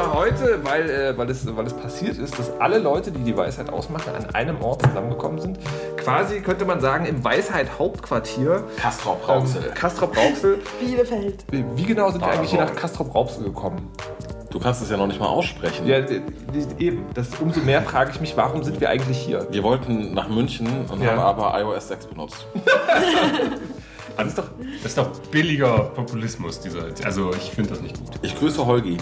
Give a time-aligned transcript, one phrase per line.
[0.00, 3.36] Zwar heute, weil, äh, weil, es, weil es passiert ist, dass alle Leute, die die
[3.36, 5.58] Weisheit ausmachen, an einem Ort zusammengekommen sind.
[5.96, 8.64] Quasi könnte man sagen, im Weisheit-Hauptquartier.
[8.78, 9.64] Castrop-Rauxel.
[9.66, 10.58] Ähm, Castrop-Rauxel.
[10.80, 11.44] Bielefeld.
[11.50, 13.90] Wie genau sind wir eigentlich hier nach Castrop-Rauxel gekommen?
[14.50, 15.86] Du kannst es ja noch nicht mal aussprechen.
[15.86, 15.98] Ja,
[16.78, 17.04] eben.
[17.14, 19.46] Das, umso mehr frage ich mich, warum sind wir eigentlich hier?
[19.50, 21.10] Wir wollten nach München und Ja.
[21.12, 22.46] haben aber iOS 6 benutzt.
[24.16, 24.48] Das ist doch,
[24.82, 26.88] Das ist doch billiger Populismus, dieser.
[27.04, 28.10] Also ich finde das nicht gut.
[28.20, 28.98] Ich grüße Holgi.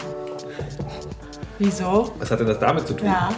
[1.59, 2.13] Wieso?
[2.19, 3.07] was hat denn das damit zu tun?
[3.09, 3.31] Ja.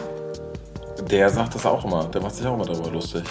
[1.10, 2.04] Der sagt das auch immer.
[2.04, 3.22] Der macht sich auch immer darüber lustig.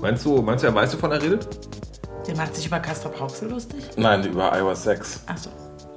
[0.00, 1.46] Meinst du, meinst du, er weiß, wovon er redet?
[2.26, 3.84] Der macht sich über Castrop Rauxel lustig?
[3.96, 5.22] Nein, über iOS 6.
[5.26, 5.50] Achso.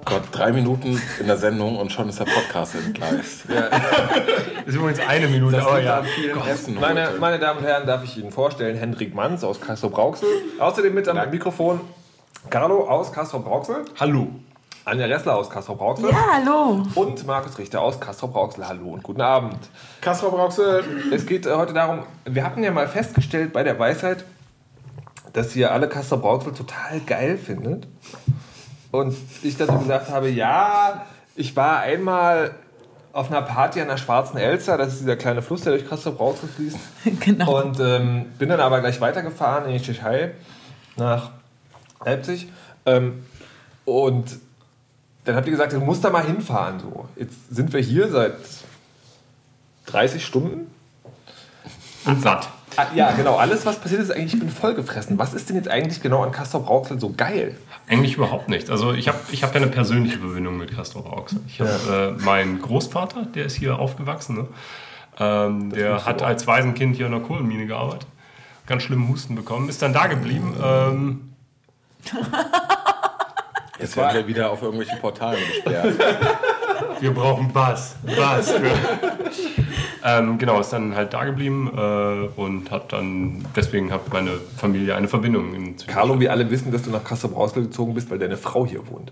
[0.04, 3.46] Gott, drei Minuten in der Sendung und schon ist der Podcast entgleist.
[4.66, 6.48] Ist übrigens eine Minute, Das aber liegt ja.
[6.48, 10.28] Essen Meine, meine Damen und Herren, darf ich Ihnen vorstellen, Hendrik Manns aus Castrop-Rauxel.
[10.60, 11.82] Außerdem mit am Mikrofon
[12.50, 13.86] Carlo aus Castrop-Rauxel.
[14.00, 14.28] Hallo.
[14.84, 16.10] Anja Ressler aus Castrop-Rauxel.
[16.10, 16.84] Ja, hallo.
[16.96, 18.68] Und Markus Richter aus Castrop-Rauxel.
[18.68, 19.60] Hallo und guten Abend.
[20.02, 20.84] Kastrop Rauxel.
[21.14, 24.26] Es geht äh, heute darum, wir hatten ja mal festgestellt bei der Weisheit,
[25.34, 27.88] dass ihr alle Castrop-Rauxel total geil findet.
[28.90, 32.56] Und ich dann so gesagt habe, ja, ich war einmal
[33.14, 36.50] auf einer Party an der Schwarzen Elster, das ist dieser kleine Fluss, der durch Castrop-Rauxel
[36.50, 36.80] fließt.
[37.20, 37.62] Genau.
[37.62, 40.32] Und ähm, bin dann aber gleich weitergefahren in die Tschechei
[40.98, 41.30] nach
[42.04, 42.48] Leipzig.
[42.88, 43.24] Ähm,
[43.86, 44.40] und
[45.32, 46.80] dann habt ihr gesagt, du musst da mal hinfahren.
[46.80, 47.08] So.
[47.16, 48.34] Jetzt sind wir hier seit
[49.86, 50.70] 30 Stunden.
[52.04, 52.50] Und satt.
[52.76, 53.38] Ah, ja, genau.
[53.38, 55.18] Alles, was passiert ist, eigentlich, ich bin vollgefressen.
[55.18, 57.56] Was ist denn jetzt eigentlich genau an Castrop Rauxel so geil?
[57.88, 58.70] Eigentlich überhaupt nicht.
[58.70, 61.40] Also ich habe ich hab ja eine persönliche Verbindung mit Castro Rauxel.
[61.48, 64.36] Ich habe äh, meinen Großvater, der ist hier aufgewachsen.
[64.36, 64.48] Ne?
[65.18, 68.08] Ähm, der hat als Waisenkind hier in der Kohlenmine gearbeitet.
[68.66, 70.56] Ganz schlimmen Husten bekommen, ist dann da geblieben.
[70.62, 71.34] Ähm,
[73.81, 75.96] Jetzt werden wir wieder auf irgendwelchen Portalen gesperrt.
[77.00, 77.96] wir brauchen Bass.
[78.16, 78.53] Bass.
[80.06, 84.96] ähm, genau, ist dann halt da geblieben äh, und hat dann, deswegen hat meine Familie
[84.96, 85.53] eine Verbindung.
[85.53, 88.66] In Carlo, wir alle wissen, dass du nach Castrop Rauxel gezogen bist, weil deine Frau
[88.66, 89.12] hier wohnt.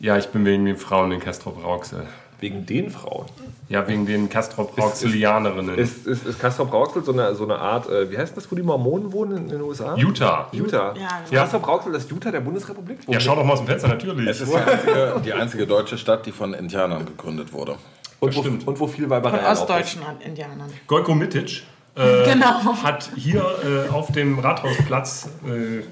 [0.00, 2.06] Ja, ich bin wegen den Frauen in Castrop Rauxel.
[2.40, 3.26] Wegen den Frauen.
[3.68, 5.76] Ja, wegen den Castrop Rauxelianerinnen.
[5.76, 8.54] Ist, ist, ist Castrop Rauxel so eine, so eine Art, äh, wie heißt das, wo
[8.54, 9.96] die Mormonen wohnen in, den USA?
[9.96, 10.48] Utah.
[10.52, 10.94] Utah.
[10.96, 11.42] Ja, Ist genau.
[11.42, 13.00] Castrop Rauxel das Utah der Bundesrepublik?
[13.08, 14.28] Ja, schau doch mal aus dem Fenster, natürlich.
[14.28, 17.76] Es ist die einzige, die einzige deutsche Stadt, die von Indianern gegründet wurde.
[18.20, 18.66] und, wo, stimmt.
[18.68, 19.60] und wo viel Von Weiberei ist.
[19.60, 20.70] ostdeutschen Indianern.
[20.86, 21.64] Golko Mitic
[21.96, 22.62] äh, Genau.
[22.82, 23.44] hat hier
[23.90, 25.82] äh, auf dem Rathausplatz äh,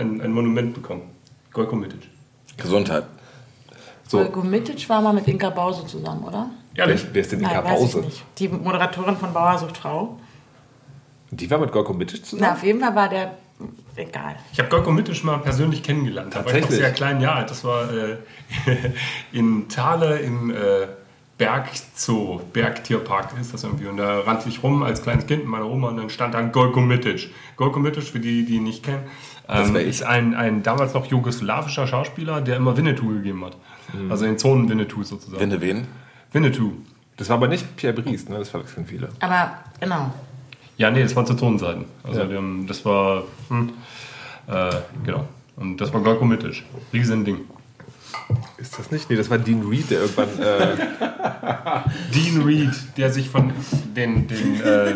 [0.00, 1.02] ein, ein Monument bekommen.
[1.52, 2.08] Golko Mitic.
[2.56, 3.04] Gesundheit.
[4.10, 4.18] So.
[4.18, 6.50] Olgo Mitic war mal mit Inka Bause zusammen, oder?
[6.74, 7.06] Ehrlich?
[7.12, 8.00] Wer ist denn Inka Nein, weiß ich Bause?
[8.06, 8.24] nicht.
[8.38, 10.18] Die Moderatorin von Bauer sucht Frau.
[11.30, 12.52] Die war mit Gorko Mitic Na, zusammen?
[12.52, 13.36] auf jeden Fall war der.
[13.94, 14.34] Egal.
[14.52, 16.34] Ich habe Golko Mitic mal persönlich kennengelernt.
[16.34, 17.44] Da war ich noch sehr klein, ja.
[17.44, 18.16] Das war äh,
[19.32, 20.56] in Thale im äh,
[21.38, 23.86] Bergzoo, Bergtierpark ist das irgendwie.
[23.86, 26.38] Und da rannte ich rum als kleines Kind mit meiner Oma und dann stand da
[26.38, 27.30] ein Golko Mitic.
[27.56, 29.04] Golko Mitic, für die, die ihn nicht kennen,
[29.48, 33.56] ähm, ist ein, ein damals noch jugoslawischer Schauspieler, der immer Winnetou gegeben hat.
[33.92, 34.10] Mhm.
[34.10, 35.40] Also den Zonen Winnetou sozusagen.
[35.40, 35.86] Winde wen?
[36.32, 36.72] Winnetou.
[37.16, 38.38] Das war aber nicht Pierre Brice, ne?
[38.38, 39.08] das verwechseln viele.
[39.20, 40.12] Aber genau.
[40.78, 41.84] Ja, nee, das waren zu Tonseiten.
[42.02, 42.36] Also Ja.
[42.36, 43.70] haben, das war, hm,
[44.46, 44.70] äh,
[45.04, 45.28] genau.
[45.56, 46.62] Und das war Golkomitic.
[46.92, 47.40] Riesending.
[48.56, 49.10] Ist das nicht?
[49.10, 50.28] Nee, das war Dean Reed, der irgendwann.
[50.38, 50.76] Äh,
[52.14, 53.52] Dean Reed, der sich von
[53.94, 54.94] den, den, äh,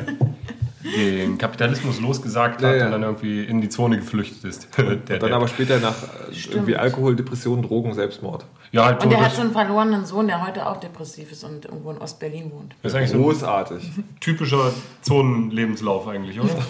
[0.84, 2.84] den Kapitalismus losgesagt hat Ja, ja.
[2.86, 4.68] und dann irgendwie in die Zone geflüchtet ist.
[5.08, 5.94] der, dann aber später nach
[6.30, 8.44] äh, irgendwie Alkohol, Depression, Drogen, Selbstmord.
[8.72, 11.64] ja, halt Und der hat so einen verlorenen Sohn, der heute auch depressiv ist und
[11.64, 12.74] irgendwo in Ostberlin wohnt.
[12.82, 13.90] das ist eigentlich so ein Großartig.
[14.20, 16.50] typischer Zonenlebenslauf eigentlich, oder?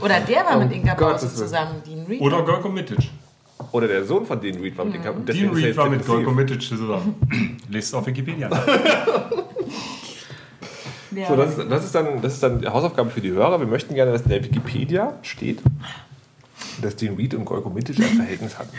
[0.00, 1.34] Oder der war mit Gottes Bause Willen.
[1.36, 2.20] zusammen, Dean Reed.
[2.20, 2.98] Oder Golkomitic.
[3.72, 5.24] Oder der Sohn von Dean Reed war mit Mhm.
[5.24, 7.16] dem Dean Reed war mit Golkomitic zusammen.
[7.68, 8.48] Lest es auf Wikipedia.
[11.10, 11.28] Ja.
[11.28, 13.60] So, das, ist, das, ist dann, das ist dann die Hausaufgabe für die Hörer.
[13.60, 15.60] Wir möchten gerne, dass in der Wikipedia steht,
[16.82, 18.76] dass Dean Reed und Golko Mitic ein Verhältnis hatten.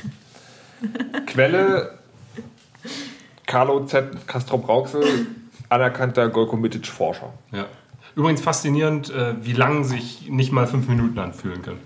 [1.26, 2.00] Quelle
[3.46, 4.28] Carlo Z.
[4.28, 5.04] Castrop Rauxel,
[5.70, 7.34] anerkannter Golko Mitic Forscher.
[7.52, 7.66] Ja.
[8.16, 11.80] Übrigens faszinierend, äh, wie lang sich nicht mal fünf Minuten anfühlen können.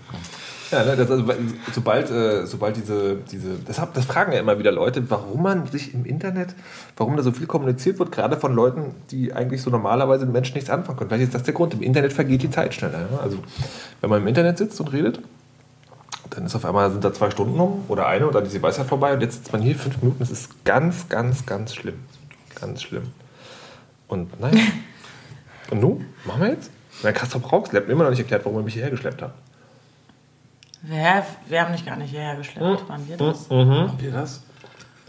[0.70, 1.24] Ja, ne, das, also,
[1.72, 5.66] sobald, äh, sobald diese, diese das, hab, das fragen ja immer wieder Leute, warum man
[5.66, 6.54] sich im Internet,
[6.96, 10.54] warum da so viel kommuniziert wird, gerade von Leuten, die eigentlich so normalerweise mit Menschen
[10.54, 11.10] nichts anfangen können.
[11.10, 11.74] Vielleicht ist das der Grund.
[11.74, 13.00] Im Internet vergeht die Zeit schneller.
[13.10, 13.18] Ja?
[13.22, 13.38] Also,
[14.00, 15.20] wenn man im Internet sitzt und redet,
[16.30, 18.62] dann ist auf einmal, sind da zwei Stunden um oder eine und dann ist die
[18.62, 20.18] Weisheit vorbei und jetzt sitzt man hier fünf Minuten.
[20.20, 22.00] Das ist ganz, ganz, ganz schlimm.
[22.60, 23.04] Ganz schlimm.
[24.08, 24.60] Und naja.
[25.70, 26.06] und nun?
[26.24, 26.70] Machen wir jetzt?
[27.02, 29.34] Na, Kastrop Rauxel hat mir immer noch nicht erklärt, warum er mich hierher geschleppt hat.
[30.86, 32.88] Wer, wir haben dich gar nicht hierher geschleppt.
[32.88, 33.48] Waren wir das?
[33.48, 34.42] Haben wir das?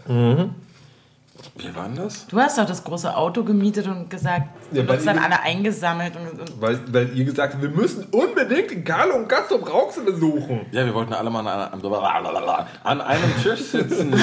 [0.06, 2.26] Wir waren das?
[2.28, 6.14] Du hast doch das große Auto gemietet und gesagt, Ja, du hast dann alle eingesammelt.
[6.16, 10.04] Und, und Weil, weil ihr gesagt habt, wir müssen unbedingt den Carlo und Kastrop Rauxel
[10.04, 10.64] besuchen.
[10.72, 14.14] Ja, wir wollten alle mal an, an, an einem Tisch sitzen.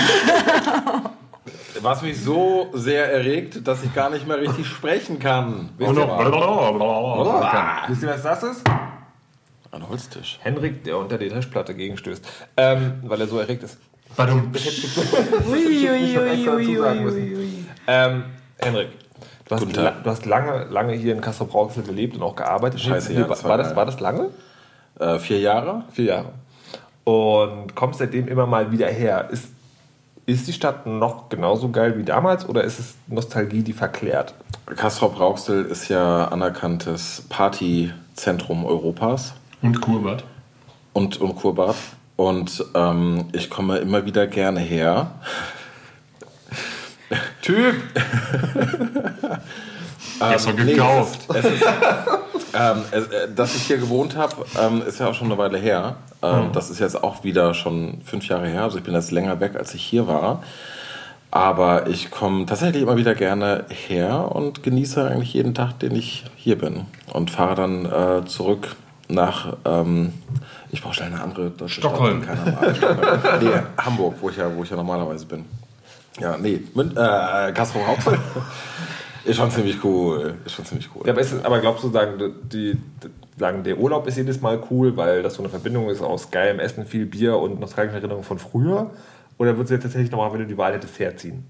[1.81, 5.69] Was mich so sehr erregt, dass ich gar nicht mehr richtig sprechen kann.
[5.77, 5.93] Wisst
[8.03, 8.63] ihr, was das ist?
[9.73, 10.37] Ein Holztisch.
[10.43, 12.23] Henrik, der unter die Tischplatte gegenstößt.
[12.57, 13.79] Ähm, weil er so erregt ist.
[14.15, 15.49] Sagen müssen.
[15.49, 17.65] ui, ui.
[17.87, 18.25] Ähm,
[18.59, 18.89] Henrik,
[19.49, 22.81] du hast, du hast lange, lange hier in Kastrop Rauxel gelebt und auch gearbeitet.
[22.81, 24.29] Scheiße, ja, war, das war, das, war das lange?
[24.99, 25.85] Äh, vier Jahre.
[25.91, 26.33] Vier Jahre.
[27.03, 29.29] Und kommst seitdem immer mal wieder her.
[29.31, 29.47] Ist,
[30.27, 34.35] ist die Stadt noch genauso geil wie damals oder ist es Nostalgie, die verklärt?
[34.67, 39.33] Kastrop Rauxel ist ja anerkanntes Partyzentrum Europas
[39.63, 40.23] Und Kurbad.
[40.93, 41.75] und, und Kurbad.
[42.15, 45.11] Und ähm, ich komme immer wieder gerne her.
[47.41, 47.75] Typ!
[50.19, 51.21] Besser nee, gekauft.
[51.33, 51.63] Es ist,
[52.53, 55.57] ähm, es, äh, dass ich hier gewohnt habe, ähm, ist ja auch schon eine Weile
[55.57, 55.95] her.
[56.21, 58.63] Ähm, Das ist jetzt auch wieder schon fünf Jahre her.
[58.63, 60.43] Also ich bin jetzt länger weg, als ich hier war.
[61.31, 66.25] Aber ich komme tatsächlich immer wieder gerne her und genieße eigentlich jeden Tag, den ich
[66.35, 66.85] hier bin.
[67.11, 68.75] Und fahre dann äh, zurück
[69.09, 70.13] nach, ähm,
[70.71, 72.23] ich brauche schnell eine andere deutsche Stockholm.
[72.23, 72.77] Stadt.
[72.77, 73.19] Stockholm.
[73.41, 75.45] nee, Hamburg, wo ich, ja, wo ich ja normalerweise bin.
[76.19, 78.17] Ja, nee, Mün äh, Kastrop Rauxel.
[79.25, 80.35] Ist schon ziemlich cool.
[80.45, 81.03] Ist schon ziemlich cool.
[81.05, 83.09] Ja, aber, ist, aber glaubst du, sagen, die, die,
[83.39, 86.59] sagen, der Urlaub ist jedes Mal cool, weil das so eine Verbindung ist aus geilem
[86.59, 88.91] Essen, viel Bier und nostalgischen Erinnerungen von früher?
[89.37, 91.45] Oder würdest du jetzt tatsächlich nochmal, wenn du die Wahl hättest, herziehen?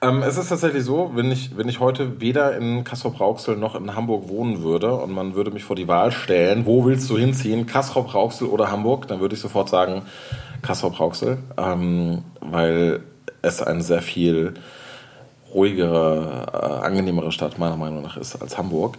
[0.00, 3.94] Ähm, es ist tatsächlich so, wenn ich, wenn ich heute weder in Kastrop-Rauxel noch in
[3.94, 7.66] Hamburg wohnen würde und man würde mich vor die Wahl stellen, wo willst du hinziehen,
[7.66, 10.02] Kastrop-Rauxel oder Hamburg, dann würde ich sofort sagen
[10.62, 13.00] Kastrop-Rauxel, ähm, weil
[13.42, 14.54] es eine sehr viel
[15.54, 18.98] ruhigere, äh, angenehmere Stadt meiner Meinung nach ist als Hamburg.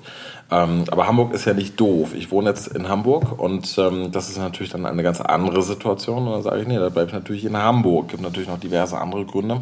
[0.51, 2.13] Ähm, aber Hamburg ist ja nicht doof.
[2.15, 6.27] Ich wohne jetzt in Hamburg und ähm, das ist natürlich dann eine ganz andere Situation.
[6.27, 8.09] Und dann sage ich, nee, da bleibe ich natürlich in Hamburg.
[8.09, 9.61] Gibt natürlich noch diverse andere Gründe.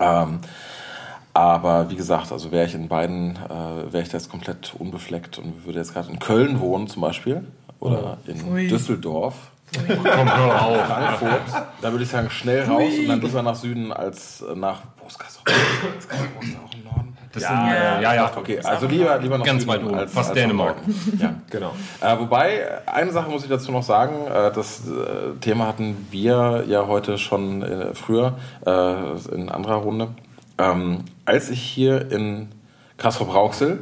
[0.00, 0.40] Ähm,
[1.34, 5.38] aber wie gesagt, also wäre ich in beiden, äh, wäre ich da jetzt komplett unbefleckt
[5.38, 7.44] und würde jetzt gerade in Köln wohnen zum Beispiel
[7.78, 8.66] oder in Ui.
[8.66, 9.52] Düsseldorf,
[9.86, 10.86] Komm, hör auf.
[10.86, 14.80] Frankfurt, da würde ich sagen schnell raus und dann lieber nach Süden als äh, nach,
[15.00, 15.42] wo ist Kassel?
[15.98, 17.17] Ist Kassel auch im Norden?
[17.32, 17.98] Das ja, sind, Ja.
[17.98, 18.32] äh, ja, ja.
[18.36, 20.76] Okay, also lieber, lieber nach Ganz weit oben, als, fast als Dänemark.
[21.18, 21.34] Ja.
[21.50, 21.72] Genau.
[22.00, 26.64] Äh, wobei, eine Sache muss ich dazu noch sagen, äh, das äh, Thema hatten wir
[26.68, 28.36] ja heute schon äh, früher
[28.66, 30.08] äh, in anderer Runde.
[30.58, 32.48] Ähm, als ich hier in
[32.98, 33.80] Kastrop-Rauxel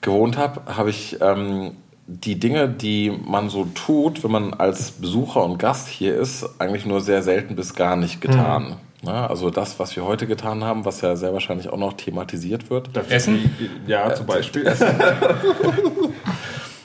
[0.00, 1.72] gewohnt habe, habe ich ähm,
[2.06, 6.84] die Dinge, die man so tut, wenn man als Besucher und Gast hier ist, eigentlich
[6.84, 8.76] nur sehr selten bis gar nicht getan.
[9.06, 12.70] Ja, also das, was wir heute getan haben, was ja sehr wahrscheinlich auch noch thematisiert
[12.70, 12.90] wird.
[13.10, 13.54] Essen?
[13.86, 14.64] Ja, zum Beispiel.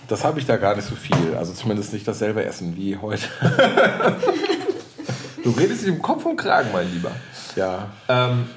[0.10, 1.36] Das habe ich da gar nicht so viel.
[1.38, 3.26] Also zumindest nicht dasselbe Essen wie heute.
[5.44, 7.12] Du redest dich im Kopf und Kragen, mein Lieber.
[7.56, 7.88] Ja.
[8.08, 8.50] Ähm,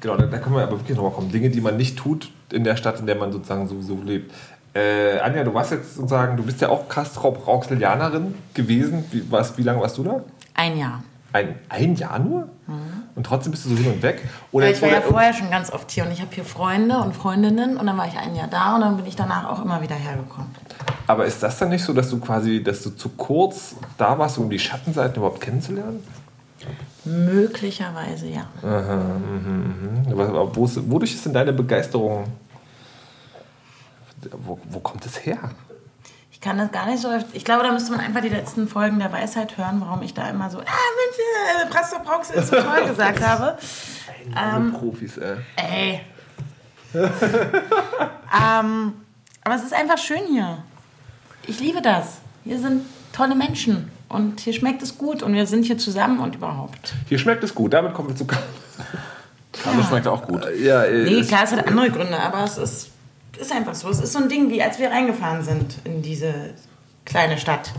[0.00, 1.30] genau, da, da können wir aber wirklich nochmal kommen.
[1.30, 4.32] Dinge, die man nicht tut in der Stadt, in der man sozusagen sowieso lebt.
[4.74, 9.04] Äh, Anja, du warst jetzt sozusagen, du bist ja auch Kastrop-Rauxelianerin gewesen.
[9.12, 10.24] Wie, was, wie lange warst du da?
[10.54, 11.04] Ein Jahr.
[11.34, 12.48] Ein, ein Jahr nur?
[13.16, 14.22] Und trotzdem bist du so hin und weg?
[14.52, 16.44] Oder, Ja, ich war ja oder- vorher schon ganz oft hier und ich habe hier
[16.44, 19.48] Freunde und Freundinnen und dann war ich ein Jahr da und dann bin ich danach
[19.50, 20.48] auch immer wieder hergekommen.
[21.08, 24.38] Aber ist das dann nicht so, dass du quasi, dass du zu kurz da warst,
[24.38, 26.04] um die Schattenseiten überhaupt kennenzulernen?
[27.04, 28.46] Möglicherweise ja.
[28.62, 32.24] Aber- aber wo ist, wodurch ist denn deine Begeisterung?
[34.38, 35.38] Wo, wo kommt es her?
[36.44, 37.08] Ich kann das gar nicht so.
[37.32, 40.28] Ich glaube, da müsste man einfach die letzten Folgen der Weisheit hören, warum ich da
[40.28, 43.56] immer so, ah Mensch, äh, Pastor Prox ist so toll gesagt habe.
[44.36, 45.36] Ähm, Profis, äh.
[45.56, 46.02] Ey.
[47.02, 48.92] ähm,
[49.42, 50.58] aber es ist einfach schön hier.
[51.46, 52.18] Ich liebe das.
[52.44, 52.84] Hier sind
[53.14, 56.92] tolle Menschen und hier schmeckt es gut und wir sind hier zusammen und überhaupt.
[57.08, 58.26] Hier schmeckt es gut, damit kommen wir zu.
[59.64, 60.46] Aber schmeckt auch gut.
[60.60, 62.90] Ja, äh, Nee, klar, es hat andere Gründe, aber es ist,
[63.38, 63.88] ist einfach so.
[63.88, 66.32] Es ist so ein Ding, wie als wir reingefahren sind in diese
[67.04, 67.72] kleine Stadt.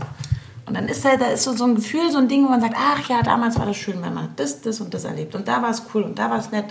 [0.66, 2.60] Und dann ist halt, da ist so, so ein Gefühl, so ein Ding, wo man
[2.60, 5.34] sagt, ach ja, damals war das schön, wenn man das, das und das erlebt.
[5.34, 6.66] Und da war es cool und da war es nett.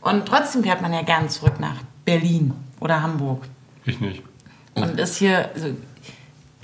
[0.00, 3.44] Und trotzdem fährt man ja gern zurück nach Berlin oder Hamburg.
[3.84, 4.22] Ich nicht.
[4.74, 5.68] Und ist hier, also,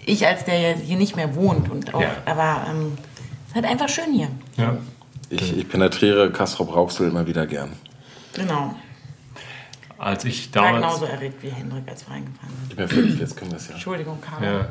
[0.05, 2.11] ich als der hier nicht mehr wohnt und auch, Ja.
[2.26, 2.99] aber ähm,
[3.45, 4.28] es ist halt einfach schön hier.
[4.57, 4.76] Ja.
[5.31, 7.73] Ich, ich penetriere Kastrop Rauxel immer wieder gern.
[8.33, 8.75] Genau.
[9.99, 10.85] Als ich War damals.
[10.85, 12.69] genauso erregt wie Hendrik, als wir reingefahren sind.
[12.71, 13.75] Gib mir fünf, jetzt können wir es ja.
[13.75, 14.45] Entschuldigung, Caro.
[14.45, 14.69] Ja,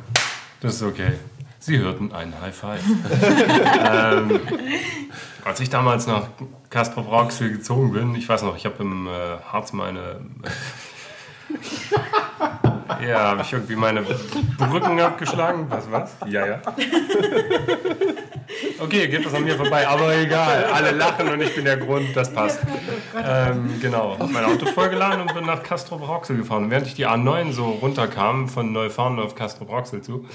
[0.61, 1.11] das ist okay.
[1.59, 2.81] Sie hörten einen High Five.
[3.91, 4.39] ähm,
[5.43, 6.27] als ich damals nach
[6.69, 9.11] Castrop Rauxel gezogen bin, ich weiß noch, ich habe im äh,
[9.51, 10.21] Harz meine.
[13.07, 15.67] ja, habe ich irgendwie meine Brücken abgeschlagen.
[15.69, 16.15] Was, was?
[16.27, 16.61] Ja, ja.
[18.79, 20.65] Okay, geht das an mir vorbei, aber egal.
[20.65, 22.59] Alle lachen und ich bin der Grund, das passt.
[23.15, 26.65] Ähm, genau, hab mein Auto vollgeladen und bin nach Castrop Rauxel gefahren.
[26.65, 30.25] Und während ich die A9 so runterkam, von Neufahren auf Castrop Rauxel zu,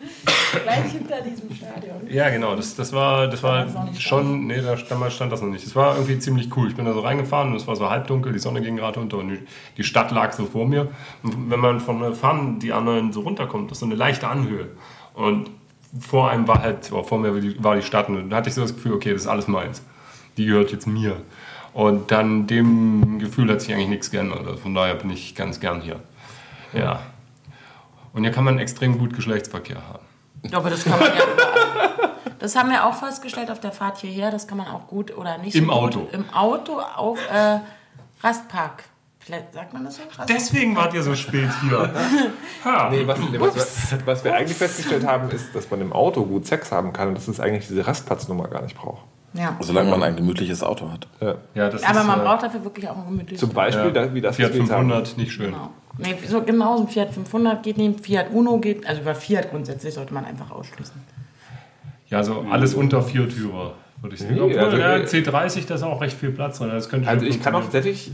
[0.62, 2.00] Gleich hinter diesem Stadion.
[2.08, 2.56] Ja, genau.
[2.56, 4.46] Das, das war, das war das schon.
[4.46, 5.66] Nee, da, damals stand das noch nicht.
[5.66, 6.68] Das war irgendwie ziemlich cool.
[6.68, 9.18] Ich bin da so reingefahren und es war so halbdunkel, die Sonne ging gerade unter
[9.18, 9.38] und
[9.76, 10.88] die, Stadt lag so vor mir.
[11.22, 14.68] Und wenn man von Fahren die anderen so runterkommt, das ist so eine leichte Anhöhe.
[15.14, 15.50] Und
[15.98, 18.48] vor einem war halt, oh, vor mir war die, war die Stadt und da hatte
[18.48, 19.82] ich so das Gefühl, okay, das ist alles meins.
[20.36, 21.16] Die gehört jetzt mir.
[21.74, 24.46] Und dann dem Gefühl hat sich eigentlich nichts geändert.
[24.46, 26.00] Also von daher bin ich ganz gern hier.
[26.72, 27.00] Ja.
[28.20, 30.04] Und hier kann man extrem gut Geschlechtsverkehr haben.
[30.54, 32.10] Aber das kann man ja überall.
[32.38, 34.30] Das haben wir auch festgestellt auf der Fahrt hierher.
[34.30, 36.00] Das kann man auch gut oder nicht Im so Auto.
[36.00, 37.60] Gut, Im Auto auf äh,
[38.22, 38.84] Rastpark.
[39.54, 40.02] Sagt man das so?
[40.02, 40.26] Rastpark?
[40.26, 41.94] Deswegen wart ihr so spät hier.
[42.66, 42.90] Ha.
[42.90, 46.26] Nee, was, nee, was, wir, was wir eigentlich festgestellt haben, ist, dass man im Auto
[46.26, 49.02] gut Sex haben kann und dass es eigentlich diese Rastplatznummer gar nicht braucht.
[49.32, 49.56] Ja.
[49.60, 51.08] Solange man ein gemütliches Auto hat.
[51.22, 51.36] Ja.
[51.54, 53.90] Ja, das Aber ist, man äh, braucht dafür wirklich auch ein gemütliches Zum Beispiel, ja,
[53.90, 54.90] da, wie das, Fiat was wir jetzt haben.
[54.90, 55.52] 500, nicht schön.
[55.52, 55.70] Genau.
[56.02, 59.50] Nee, so genau, so ein Fiat 500 geht nicht, Fiat Uno geht, also über Fiat
[59.50, 60.94] grundsätzlich sollte man einfach ausschließen.
[62.08, 64.34] Ja, so alles unter Viertürer, würde ich sagen.
[64.34, 66.70] Nee, Obwohl, also, ja, äh, C30, da ist auch recht viel Platz drin.
[66.70, 68.10] Das könnte Also ich kann auch tatsächlich,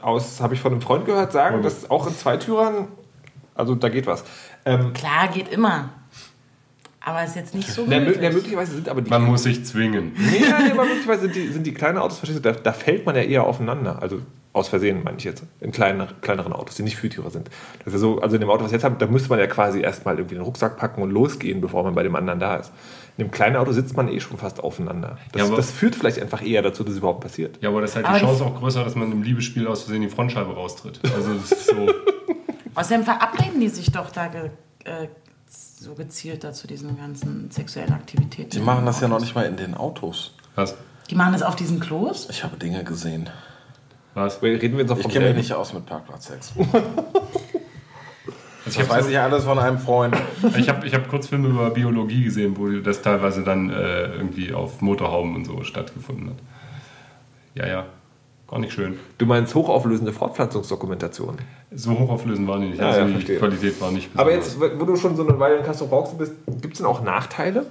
[0.00, 1.62] aus habe ich von einem Freund gehört, sagen, Mhm.
[1.62, 2.88] dass auch in Zweitürern,
[3.54, 4.24] also da geht was.
[4.64, 5.88] Ähm, Klar, geht immer.
[7.04, 8.22] Aber ist jetzt nicht so na, mö- gemütlich.
[8.22, 10.12] na, möglicherweise sind aber die Man muss sich zwingen.
[10.16, 13.04] Nee, nee, aber möglicherweise sind die, sind die kleinen Autos, verstehst du, da, da fällt
[13.04, 14.00] man ja eher aufeinander.
[14.00, 14.20] Also
[14.52, 15.44] aus Versehen, meine ich jetzt.
[15.60, 17.48] In kleinen, kleineren Autos, die nicht Viertürer sind.
[17.78, 19.38] Das ist ja so, also in dem Auto, was wir jetzt haben, da müsste man
[19.38, 22.56] ja quasi erstmal irgendwie den Rucksack packen und losgehen, bevor man bei dem anderen da
[22.56, 22.72] ist.
[23.16, 25.18] In dem kleinen Auto sitzt man eh schon fast aufeinander.
[25.32, 27.58] Das, Ja, das führt vielleicht einfach eher dazu, dass es überhaupt passiert.
[27.62, 29.82] Ja, aber das ist halt Aber die Chance auch größer, dass man im Liebesspiel aus
[29.82, 31.00] Versehen die Frontscheibe raustritt.
[31.14, 31.88] Also das ist so.
[32.74, 34.50] Außerdem verabreden die sich doch da ge,
[34.84, 35.08] äh,
[35.46, 38.50] so gezielt da zu diesen ganzen sexuellen Aktivitäten.
[38.50, 40.34] Die machen das ja noch nicht mal in den Autos.
[40.54, 40.74] Was?
[41.10, 42.28] Die machen das auf diesen Klos?
[42.30, 43.28] Ich habe Dinge gesehen.
[44.14, 44.42] Was?
[44.42, 46.52] Reden wir jetzt noch Ich vom kenne mich nicht aus mit Parkplatzsex.
[46.56, 46.80] Also
[48.64, 50.16] Das weiß ich alles von einem Freund.
[50.56, 54.80] Ich habe ich hab Kurzfilme über Biologie gesehen, wo das teilweise dann äh, irgendwie auf
[54.80, 56.36] Motorhauben und so stattgefunden hat.
[57.54, 57.86] Ja, ja.
[58.48, 58.98] Gar nicht schön.
[59.18, 61.38] Du meinst hochauflösende Fortpflanzungsdokumentation.
[61.74, 62.78] So hochauflösend waren die nicht.
[62.80, 63.38] Ja, Also ja, die verstehe.
[63.38, 64.70] Qualität war nicht Aber besonders.
[64.70, 67.02] jetzt, wo du schon so eine Weile in Castro Rauxel bist, gibt es denn auch
[67.02, 67.66] Nachteile?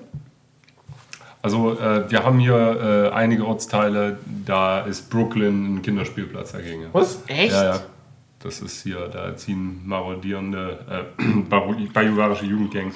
[1.41, 6.85] Also äh, wir haben hier äh, einige Ortsteile, da ist Brooklyn ein Kinderspielplatz dagegen.
[6.93, 7.23] Was?
[7.27, 7.53] Echt?
[7.53, 7.79] Ja, ja.
[8.39, 11.23] Das ist hier, da ziehen marodierende, äh,
[11.93, 12.95] bajuwarische Jugendgangs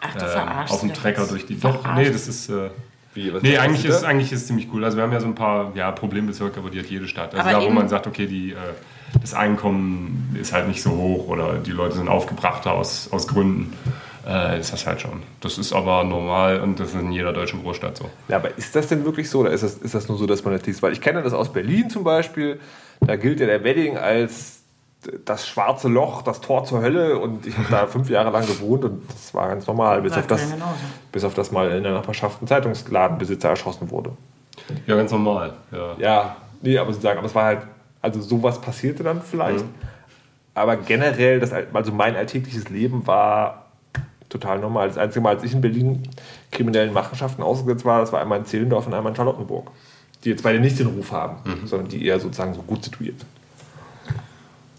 [0.00, 1.58] Ach, du äh, verarschst auf dem Trecker durch die...
[1.58, 2.06] Doch, Verarscht.
[2.06, 2.48] nee, das ist...
[2.48, 2.70] Äh,
[3.14, 4.08] Wie, nee, eigentlich ist, da?
[4.08, 4.84] eigentlich ist ziemlich cool.
[4.84, 7.34] Also wir haben ja so ein paar ja, Problembezirke, aber die hat jede Stadt.
[7.34, 8.56] Also Aber da, wo man sagt, okay, die, äh,
[9.20, 13.72] das Einkommen ist halt nicht so hoch oder die Leute sind aufgebrachter aus, aus Gründen.
[14.28, 15.22] Äh, ist das halt schon.
[15.40, 18.10] Das ist aber normal und das ist in jeder deutschen Großstadt so.
[18.28, 20.44] Ja, aber ist das denn wirklich so oder ist das, ist das nur so, dass
[20.44, 20.82] man das liest?
[20.82, 22.60] Weil ich kenne das aus Berlin zum Beispiel.
[23.00, 24.58] Da gilt ja der Wedding als
[25.24, 28.84] das schwarze Loch, das Tor zur Hölle und ich habe da fünf Jahre lang gewohnt
[28.84, 30.42] und das war ganz normal, bis auf, das,
[31.12, 34.10] bis auf das mal in der Nachbarschaft ein Zeitungsladenbesitzer erschossen wurde.
[34.86, 35.54] Ja, ganz normal.
[35.70, 35.94] Ja.
[35.98, 37.60] Ja, nee, aber sie sagen, aber es war halt,
[38.02, 39.64] also sowas passierte dann vielleicht.
[40.52, 43.67] Aber generell, das, also mein alltägliches Leben war
[44.28, 44.88] total normal.
[44.88, 46.02] Das einzige Mal, als ich in Berlin
[46.50, 49.70] kriminellen Machenschaften ausgesetzt war, das war einmal in Zehlendorf und einmal in Charlottenburg.
[50.24, 53.28] Die jetzt beide nicht den Ruf haben, sondern die eher sozusagen so gut situiert sind.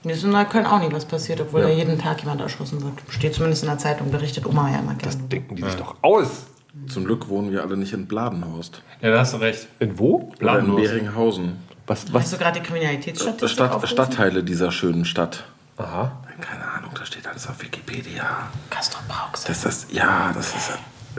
[0.04, 2.94] Mir ist in Neukölln auch nie was passiert, obwohl da jeden Tag jemand erschossen wird.
[3.10, 5.02] Steht zumindest in der Zeitung, berichtet Oma ja immer gerne.
[5.04, 6.46] Das denken die sich doch aus.
[6.88, 8.82] Zum Glück wohnen wir alle nicht in Bladenhorst.
[9.02, 9.68] ja, da hast du recht.
[9.80, 10.16] In wo?
[10.16, 10.92] Oder in Bladenhorst.
[10.92, 11.58] Beringhausen.
[11.88, 12.02] Was?
[12.02, 12.32] Hast was?
[12.32, 13.90] du gerade die Kriminalitätsstatistik Stadt?
[13.90, 15.46] Stadtteile dieser schönen Stadt.
[15.78, 16.12] Aha.
[16.42, 18.48] Keine Ahnung, da steht alles auf Wikipedia.
[18.70, 19.48] Castro Brauxel.
[19.48, 20.72] Das ist, ja, das ist,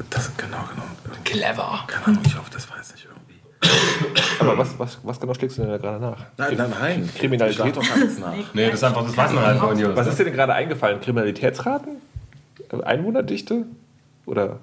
[0.09, 0.85] das, genau, genau.
[1.25, 1.85] Clever.
[1.87, 3.41] Keine Ahnung, ich hoffe, das weiß ich irgendwie.
[4.41, 6.27] Aber was, was, was genau schlägst du denn da gerade nach?
[6.39, 7.11] Nein, nein, nein.
[7.17, 7.67] Kriminalität.
[7.67, 8.33] Ich doch alles nach.
[8.55, 9.95] Nee, das ist einfach, das weiß man halt von hier.
[9.95, 11.00] Was ist dir denn gerade eingefallen?
[11.00, 11.97] Kriminalitätsraten?
[12.83, 13.67] Einwohnerdichte?
[14.27, 14.59] Oder?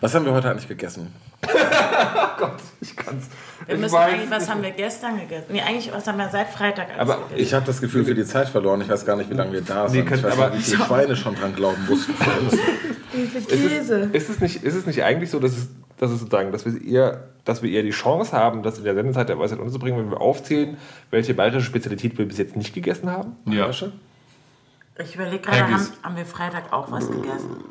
[0.00, 1.12] Was haben wir heute eigentlich gegessen?
[2.38, 3.26] Gott, ich kann's.
[3.66, 5.46] Wir Ich müssen weiß eigentlich, was haben wir gestern gegessen?
[5.50, 7.34] Nee, eigentlich, was haben wir seit Freitag alles Aber gegessen?
[7.42, 8.80] Ich habe das Gefühl für die Zeit verloren.
[8.82, 10.04] Ich weiß gar nicht, wie lange wir da sind.
[10.06, 12.12] könnt ich weiß aber- nicht, wie viele Schweine schon dran glauben mussten.
[13.12, 14.10] viel Ist es, Käse?
[14.12, 15.68] ist, es nicht, ist es nicht eigentlich so, dass es,
[15.98, 18.94] dass es sozusagen, dass wir eher, dass wir eher die Chance haben, das in der
[18.94, 20.76] Sendezeit der Weisheit unterzubringen, wenn wir aufzählen,
[21.10, 23.36] welche bayerische Spezialität wir bis jetzt nicht gegessen haben?
[23.46, 23.70] Ja.
[23.70, 27.64] Ich überlege gerade, haben, haben wir Freitag auch was gegessen?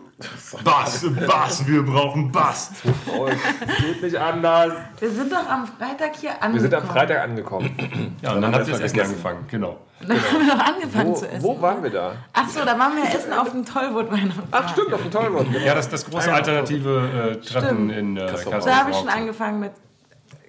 [0.63, 2.71] Bass, Bass, wir brauchen Bass.
[3.17, 4.73] Oh, es geht nicht anders.
[4.99, 6.53] Wir sind doch am Freitag hier angekommen.
[6.53, 8.15] Wir sind am Freitag angekommen.
[8.21, 9.77] Ja, und dann haben habt wir ihr das erst Essen angefangen, genau.
[10.01, 11.43] Dann haben wir noch angefangen Wo, zu essen.
[11.43, 12.13] wo waren wir da?
[12.33, 14.49] Ach so, da waren wir essen auf dem Tollwood-Weihnachtsmarkt.
[14.51, 15.47] Ach stimmt, auf dem Tollwort.
[15.65, 18.51] Ja, das ist das große alternative äh, Treffen in äh, Kassel.
[18.63, 19.71] Da habe ich schon angefangen mit.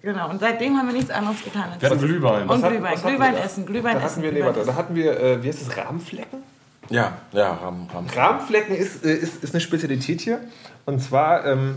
[0.03, 1.71] Genau, und seitdem haben wir nichts anderes getan.
[1.79, 2.47] Wir hatten Glühwein.
[2.49, 2.95] und Glühwein.
[3.01, 4.17] Glühwein essen, Glühwein Da essen.
[4.17, 6.43] hatten wir, Glühwein da hatten wir, äh, wie heißt das, Rahmenflecken?
[6.91, 8.07] Ja, ja, Ram, Ram.
[8.15, 10.41] Rahmenflecken ist, äh, ist, ist eine Spezialität hier.
[10.85, 11.77] Und zwar, ähm,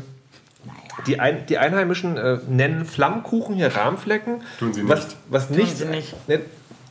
[1.05, 4.41] die, Ein, die Einheimischen äh, nennen Flammkuchen hier Rahmenflecken.
[4.59, 5.17] Tun sie Was, nicht.
[5.29, 5.77] was nicht.
[5.77, 6.27] sie nicht.
[6.27, 6.41] Ne,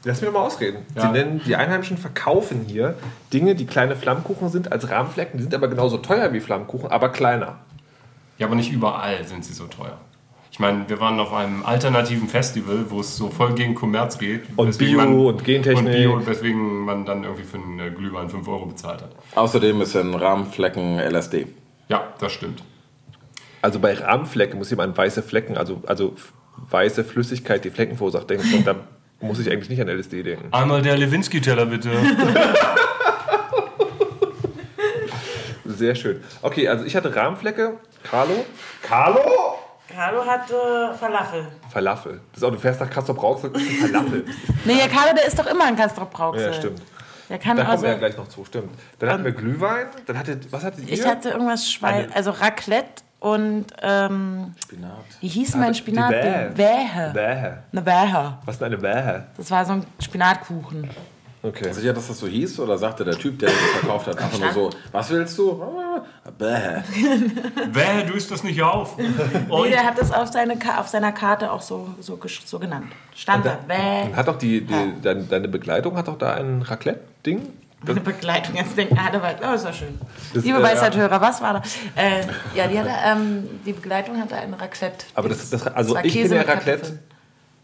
[0.05, 0.79] lass mich doch mal ausreden.
[0.95, 1.11] Sie Ja.
[1.11, 2.95] nennen, die Einheimischen verkaufen hier
[3.33, 5.37] Dinge, die kleine Flammkuchen sind, als Rahmenflecken.
[5.39, 7.59] Die sind aber genauso teuer wie Flammkuchen, aber kleiner.
[8.39, 9.99] Ja, aber nicht überall sind sie so teuer.
[10.57, 14.45] Ich meine, wir waren auf einem alternativen Festival, wo es so voll gegen Kommerz geht.
[14.57, 15.85] Und Bio und Gentechnik.
[15.85, 19.11] Und Bio, weswegen man dann irgendwie für einen äh, Glühwein 5 Euro bezahlt hat.
[19.35, 21.49] Außerdem ist ein Rahmenflecken LSD.
[21.91, 22.63] Ja, das stimmt.
[23.61, 26.17] Also bei Rahmenflecken muss jemand weiße Flecken, also, also
[26.71, 28.55] weiße Flüssigkeit, die Flecken verursacht, denken.
[28.55, 28.77] Und da
[29.21, 30.51] muss ich eigentlich nicht an LSD denken.
[30.55, 31.91] Einmal der Lewinsky-Teller, bitte.
[35.67, 36.23] Sehr schön.
[36.41, 37.75] Okay, also ich hatte Rahmenflecke.
[38.03, 38.47] Carlo?
[38.81, 39.56] Carlo?
[39.97, 41.47] Carlo hatte Falafel.
[41.71, 42.21] Falafel.
[42.33, 44.25] Das ist auch, du fährst nach das ist ein Falafel.
[44.67, 46.49] Nee, der Carlo, der ist doch immer in Castrop Brauxel.
[46.49, 46.83] Ja, stimmt.
[47.31, 47.85] Der kann Da kommen also.
[47.85, 48.71] wir ja gleich noch zu, stimmt.
[48.99, 50.93] Dann hatten wir Glühwein, dann hatte, was hattet ihr?
[50.93, 54.93] Ich hatte irgendwas Schwein, also Raclette und ähm, Spinat.
[55.21, 56.11] wie hieß mein Spinat?
[56.11, 56.53] die Bähe.
[56.55, 57.11] Bähe.
[57.15, 57.63] Bähe.
[57.73, 58.39] Eine Bähe.
[58.45, 59.27] Was ist denn eine Bähe?
[59.39, 60.91] Das war so ein Spinatkuchen.
[61.43, 61.73] Okay.
[61.73, 62.61] Sicher, dass das so hieß?
[62.61, 65.63] Oder sagte der Typ, der das verkauft hat, einfach nur so, was willst du?
[66.25, 66.83] Ah, Bäh.
[67.73, 68.97] Wer, du isst das nicht auf?
[68.99, 69.07] Nee,
[69.49, 72.93] Und der hat das auf, seine, auf seiner Karte auch so, so, so genannt.
[73.15, 73.59] Stand da.
[73.67, 74.15] Bäh.
[74.15, 77.43] Hat doch die, die deine, deine Begleitung hat doch da ein Raclette-Ding?
[77.87, 78.57] Eine Begleitung.
[78.57, 79.99] Jetzt denken alle, weil- oh, ist ja schön.
[80.35, 81.63] Das, Liebe äh, Weisheithörer, was war da?
[81.95, 82.23] Äh,
[82.55, 85.07] ja, die, hatte, ähm, die Begleitung hatte ein Raclette.
[85.15, 86.99] Aber das, das also war ich kenne ja Raclette,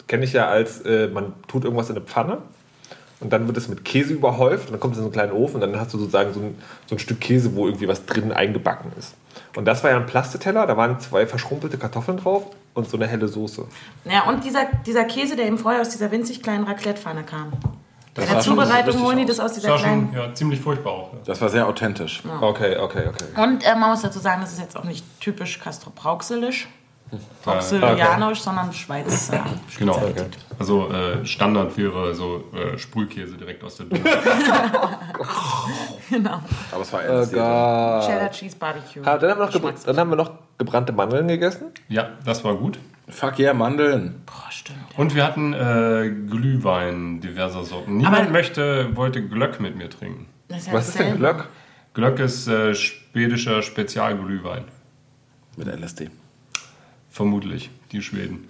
[0.07, 2.39] kenne ich ja als, äh, man tut irgendwas in eine Pfanne
[3.23, 5.33] und dann wird es mit Käse überhäuft und dann kommt es in so einen kleinen
[5.33, 8.05] Ofen und dann hast du sozusagen so ein, so ein Stück Käse, wo irgendwie was
[8.07, 9.15] drin eingebacken ist.
[9.57, 13.07] Und das war ja ein Plasteteller, da waren zwei verschrumpelte Kartoffeln drauf und so eine
[13.07, 13.65] helle Soße.
[14.05, 17.53] Ja, und dieser, dieser Käse, der eben vorher aus dieser winzig kleinen Raclette-Pfanne kam.
[18.15, 19.29] Bei Das der sah schon Zubereitung holen die aus.
[19.37, 20.29] das aus das dieser war schon kleinen.
[20.29, 21.13] ja, ziemlich furchtbar auch.
[21.15, 21.21] Ne?
[21.25, 22.23] Das war sehr authentisch.
[22.43, 23.43] Okay, okay, okay.
[23.43, 25.59] Und äh, man muss dazu sagen, das ist jetzt auch nicht typisch
[27.13, 27.81] Castrop-Rauxelisch, Hm.
[27.81, 29.45] Brauxelianisch, sondern Schweizer
[29.79, 29.93] Genau.
[29.95, 30.39] Spezialität.
[30.59, 34.03] Also äh, Standard wäre so äh, Sprühkäse direkt aus der Dose.
[36.11, 36.41] Genau.
[36.71, 37.37] Aber es war Oh LSD.
[37.37, 38.07] Gott.
[38.07, 39.01] Cheddar Cheese Barbecue.
[39.05, 41.69] Ah, dann, haben wir noch gebr- dann haben wir noch gebrannte Mandeln gegessen.
[41.89, 42.79] ja, das war gut.
[43.09, 44.23] Fuck yeah, Mandeln.
[44.27, 44.79] Boah, stimmt.
[44.97, 47.97] Und wir hatten äh, Glühwein diverser Sorten.
[47.97, 50.27] Niemand Aber- möchte, wollte Glöck mit mir trinken.
[50.49, 51.17] Das ist ja Was ist denn.
[51.17, 51.49] Glöck?
[51.95, 54.65] Glöck ist äh, schwedischer Spezialglühwein.
[55.57, 56.11] Mit LSD.
[57.13, 58.49] Vermutlich, die Schweden.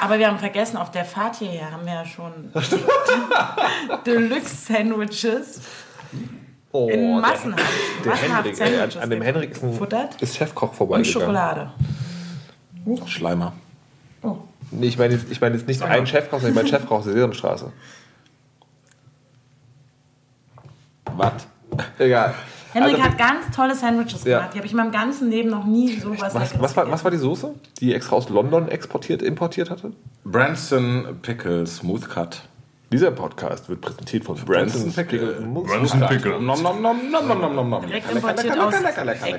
[0.00, 2.32] Aber wir haben vergessen, auf der Fahrt hierher haben wir ja schon
[4.06, 5.60] Deluxe-Sandwiches
[6.70, 7.64] Oh, in der- massenhaft,
[8.04, 11.12] Der massenhaft Henrik, an, Sandwiches an dem Henrik ist, ein, ist Chefkoch Und vorbeigegangen.
[11.12, 11.72] Schokolade.
[13.06, 13.52] Schleimer.
[14.70, 17.04] Nee, ich meine jetzt, ich meine jetzt nicht einen Chefkoch, sondern ich meine Chefkoch aus
[17.04, 17.72] der Sesamstraße.
[21.16, 21.32] Was?
[21.98, 22.34] Egal.
[22.80, 24.38] Henrik Also- hat ganz tolle Sandwiches Ja.
[24.38, 24.54] gemacht.
[24.54, 27.04] Die habe ich in meinem ganzen Leben noch nie so was Was, was, war, was
[27.04, 29.92] war die Soße, die extra aus London exportiert, importiert hatte?
[30.24, 32.42] Branston Pickle Smooth Cut.
[32.90, 35.42] Dieser Podcast wird präsentiert von Branson Pickle.
[35.42, 36.40] Branson Pickle.
[36.40, 37.86] Nom nom nom nom nom nom nom nom.
[37.86, 38.58] Direkt importiert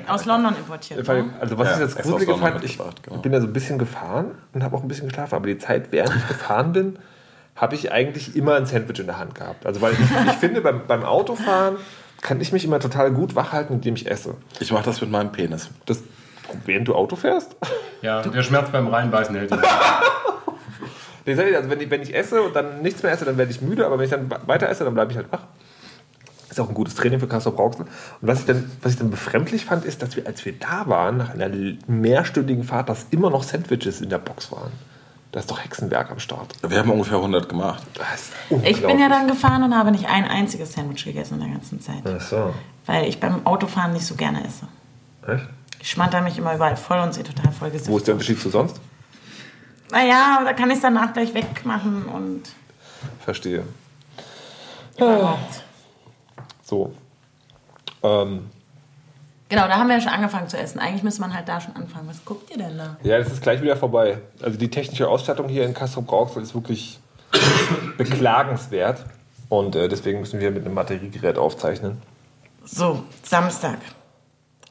[0.08, 0.24] aus.
[0.24, 1.08] London importiert.
[1.40, 3.16] Also was Ja, ich jetzt extra aus gruselig London fand, ich genau.
[3.20, 5.90] bin ja so ein bisschen gefahren und habe auch ein bisschen geschlafen, aber die Zeit,
[5.90, 6.98] während ich gefahren bin,
[7.56, 9.66] habe ich eigentlich immer ein Sandwich in der Hand gehabt.
[9.66, 11.76] Also weil ich, ich finde, beim, beim Autofahren
[12.20, 14.34] kann ich mich immer total gut wach halten, indem ich esse.
[14.60, 15.70] Ich mache das mit meinem Penis.
[15.86, 16.02] Das,
[16.64, 17.56] während du Auto fährst?
[18.02, 19.50] Ja, der Schmerz beim Reinbeißen hält.
[21.26, 23.60] Nee, also wenn ich, wenn ich esse und dann nichts mehr esse, dann werde ich
[23.60, 25.42] müde, aber wenn ich dann weiter esse, dann bleibe ich halt wach.
[26.48, 27.84] Ist auch ein gutes Training für Castor Brauxel.
[27.84, 30.84] Und was ich, dann, was ich dann befremdlich fand, ist, dass wir, als wir da
[30.86, 31.48] waren, nach einer
[31.86, 34.72] mehrstündigen Fahrt, dass immer noch Sandwiches in der Box waren.
[35.32, 36.54] Da ist doch Hexenwerk am Start.
[36.66, 37.82] Wir haben ungefähr 100 gemacht.
[38.64, 41.80] Ich bin ja dann gefahren und habe nicht ein einziges Sandwich gegessen in der ganzen
[41.80, 42.02] Zeit.
[42.04, 42.54] Ach so.
[42.86, 44.66] Weil ich beim Autofahren nicht so gerne esse.
[45.26, 45.46] Echt?
[45.78, 48.50] Ich schmanter mich immer überall voll und sehe total voll Wo ist der Unterschied zu
[48.50, 48.80] sonst?
[49.92, 52.42] naja, da kann ich es danach gleich wegmachen und
[53.24, 53.64] Verstehe.
[54.96, 55.64] überhaupt.
[56.62, 56.92] So.
[58.02, 58.50] Ähm,
[59.50, 60.78] Genau, da haben wir ja schon angefangen zu essen.
[60.78, 62.08] Eigentlich müsste man halt da schon anfangen.
[62.08, 62.96] Was guckt ihr denn da?
[63.02, 64.18] ja, das ist gleich wieder vorbei.
[64.42, 66.98] Also die technische Ausstattung hier in Castro Brauxel ist wirklich
[67.98, 69.04] beklagenswert.
[69.48, 72.00] Und äh, deswegen müssen wir mit einem Batteriegerät aufzeichnen.
[72.64, 73.78] So, Samstag.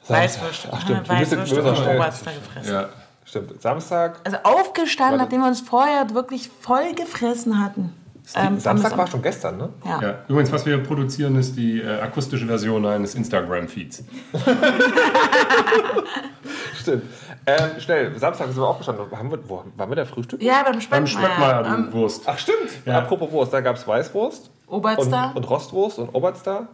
[0.07, 0.69] Weißwürste.
[0.71, 1.01] Ach, stimmt.
[1.09, 2.73] Ah, Wir müssen- Weißwürste wir müssen gefressen.
[2.73, 2.89] Ja.
[3.25, 3.61] Stimmt.
[3.61, 4.19] Samstag.
[4.23, 7.93] Also aufgestanden, nachdem wir uns vorher wirklich voll gefressen hatten.
[8.35, 9.69] Ähm, Samstag am- war schon gestern, ne?
[9.85, 10.01] Ja.
[10.01, 10.15] Ja.
[10.27, 14.03] Übrigens, was wir produzieren, ist die äh, akustische Version eines Instagram-Feeds.
[16.79, 17.03] Stimmt.
[17.45, 19.05] Ähm, schnell, Samstag sind wir aufgestanden.
[19.11, 20.41] Haben wir, wo, waren wir da Frühstück?
[20.41, 21.63] ja, beim Beim Speckmeier.
[21.63, 22.23] Du Ähm, Wurst.
[22.25, 22.69] Ach, stimmt.
[22.85, 22.99] Ja.
[22.99, 25.31] Apropos Wurst, da gab es Weißwurst und, Oberster?
[25.35, 26.67] und Rostwurst und Oberster.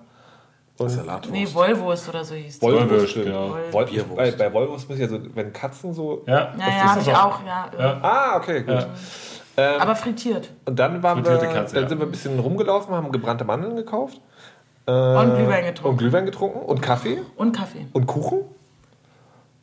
[0.77, 1.31] Und Salatwurst.
[1.31, 2.65] nee, Wollwurst oder so hieß die.
[2.65, 3.25] Wollwurst, Wollwurst, stimmt.
[3.27, 3.55] genau.
[3.71, 4.17] Woll- Bierwurst.
[4.17, 6.23] Bei, bei Wollwurst muss ich ja so, wenn Katzen so.
[6.27, 7.69] Ja, Ja, ja, habe ich auch, ja.
[7.79, 7.99] Ja.
[8.01, 8.85] Ah, okay, gut.
[9.61, 10.49] Aber frittiert.
[10.65, 11.89] Und dann waren wir, Katze, dann ja.
[11.89, 14.19] sind wir ein bisschen rumgelaufen, haben gebrannte Mandeln gekauft.
[14.87, 15.97] Äh, Und Glühwein Und getrunken.
[15.97, 17.87] Glühwein getrunken und Kaffee Und Kaffee.
[17.93, 18.39] und Kuchen.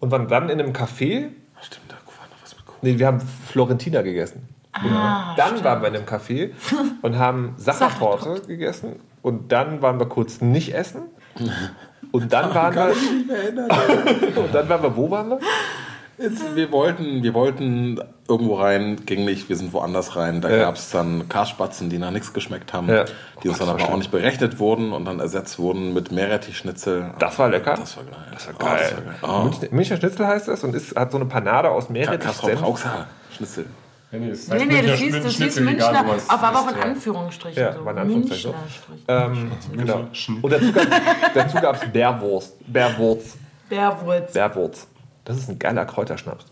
[0.00, 1.28] Und waren dann in einem Café.
[1.61, 2.78] Stimmt, da war noch was mit Kuchen.
[2.83, 4.48] Nee, wir haben Florentina gegessen.
[4.72, 6.50] Ah, Dann waren wir in einem Café
[7.02, 8.96] und haben Sachertorte gegessen.
[9.20, 11.02] Und dann waren wir kurz nicht essen.
[12.11, 12.87] Und dann waren wir.
[14.42, 15.38] Und dann waren wir, wo waren wir?
[16.18, 18.00] Jetzt, wir, wollten, wir wollten
[18.33, 20.40] irgendwo rein, ging nicht, wir sind woanders rein.
[20.40, 20.59] Da Ja.
[20.64, 23.05] gab es dann Karspatzen, die nach nichts geschmeckt haben, Ja.
[23.42, 27.12] die uns dann aber auch nicht berechnet wurden und dann ersetzt wurden mit Meerrettichschnitzel.
[27.18, 27.75] Das war lecker.
[27.75, 28.14] Das war geil.
[28.33, 28.71] Das war Geil.
[28.71, 29.61] Oh, das war geil.
[29.71, 29.75] Oh.
[29.75, 32.27] Münchner, Schnitzel heißt es und ist, hat so eine Panade aus Meerrettich.
[32.27, 32.62] Kastrop Senf.
[32.62, 32.90] Rauxel
[33.37, 33.66] Schnitzel.
[34.14, 36.83] Nee, nee, das Nee, heißt nee, das Münchner hieß, das hieß Münchner, aber auch in.
[36.83, 37.62] Anführungsstrichen.
[37.62, 37.85] Ja, so.
[37.85, 38.35] war in so.
[38.35, 38.55] Strich.
[39.09, 40.05] Ähm, genau.
[40.42, 40.87] Und dazu gab
[41.35, 42.57] dazu gab's Bärwurst.
[42.73, 43.37] Bärwurz.
[43.71, 44.33] Bärwurz.
[44.33, 44.87] Bärwurz.
[45.25, 46.45] Das ist ein geiler Kräuterschnaps.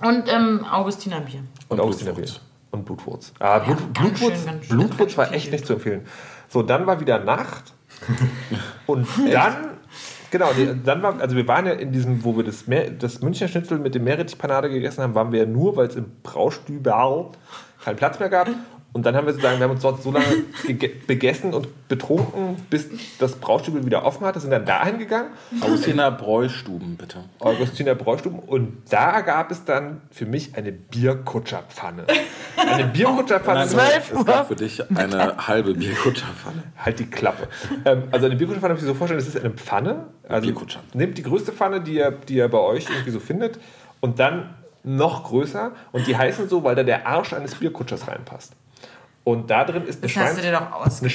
[0.00, 1.40] Und ähm, Augustinerbier.
[1.68, 2.24] Und, Und Augustiner Bier.
[2.24, 2.40] Blutwurz.
[2.70, 3.32] Und Blutwurz.
[3.38, 4.76] Ah, Blut, Blutwurz, schön, schön.
[4.78, 6.06] Blutwurz war echt nicht zu empfehlen.
[6.48, 7.72] So, dann war wieder Nacht.
[8.86, 9.78] Und dann,
[10.30, 10.50] genau,
[10.84, 13.78] dann war, also wir waren ja in diesem, wo wir das, Meer, das Münchner Schnitzel
[13.78, 17.30] mit dem Meerrettichpanade gegessen haben, waren wir ja nur, weil es im Braustüberl
[17.82, 18.48] keinen Platz mehr gab.
[18.96, 20.24] Und dann haben wir sozusagen, wir haben uns dort so lange
[21.06, 25.32] begessen und betrunken, bis das Braustübel wieder offen hatte, sind dann dahin gegangen.
[25.60, 27.24] Augustiner Bräustuben, bitte.
[27.40, 28.38] Augustiner Bräustuben.
[28.38, 32.06] Und da gab es dann für mich eine Bierkutscherpfanne.
[32.56, 33.66] Eine Bierkutscherpfanne.
[33.66, 34.24] Zwölf Es Uhr.
[34.24, 36.62] gab für dich eine halbe Bierkutscherpfanne.
[36.78, 37.48] Halt die Klappe.
[37.84, 40.06] ähm, also eine Bierkutscherpfanne muss ich so vorstellen, das ist eine Pfanne.
[40.26, 40.80] Also Bierkutscher.
[40.94, 43.58] nehmt die größte Pfanne, die ihr, die ihr bei euch irgendwie so findet,
[44.00, 44.54] und dann
[44.84, 45.72] noch größer.
[45.92, 48.54] Und die heißen so, weil da der Arsch eines Bierkutschers reinpasst.
[49.28, 51.00] Und da drin ist eine, aus.
[51.00, 51.10] eine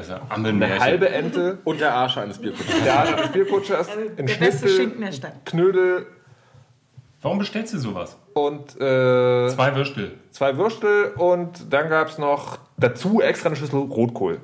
[0.00, 2.82] ist ja eine halbe Ente, Und der Arsch eines Bierkutschers.
[2.82, 5.32] der Arsch eines Bierkutschers, ein Der Schnitzel, der.
[5.44, 6.06] Knödel
[7.20, 8.16] Warum bestellst du sowas?
[8.32, 10.12] und äh, Zwei Würstel.
[10.30, 14.40] zwei Würstel und dann gab es noch dazu extra eine Schüssel Rotkohl.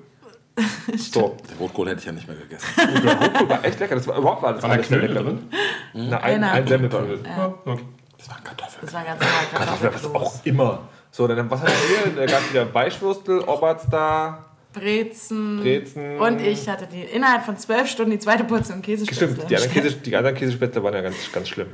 [0.98, 2.66] So, Den Rotkohl hätte ich ja nicht mehr gegessen.
[3.04, 3.94] der Rotkohl war echt lecker.
[3.94, 5.24] Das war überhaupt war das War alles Knödel lecker.
[5.24, 5.48] drin?
[5.94, 7.20] Na, ein, ein Semmelknödel.
[7.24, 7.54] Ja.
[7.64, 7.82] Okay.
[8.18, 8.80] Das waren Kartoffeln.
[8.84, 10.22] Das war ganz normal Kartoffeln, was Kartoffelkloß.
[10.40, 10.80] auch immer.
[11.16, 11.72] So, dann was hatten
[12.04, 12.26] wir?
[12.26, 15.60] Da gab es wieder Weichwürstel, Oberster, Brezen.
[15.62, 16.18] Brezen.
[16.18, 19.28] Und ich hatte die innerhalb von zwölf Stunden die zweite Portion Käsespätzle.
[19.28, 21.68] Stimmt, die anderen, Käse, die anderen Käsespätzle waren ja ganz, ganz schlimm.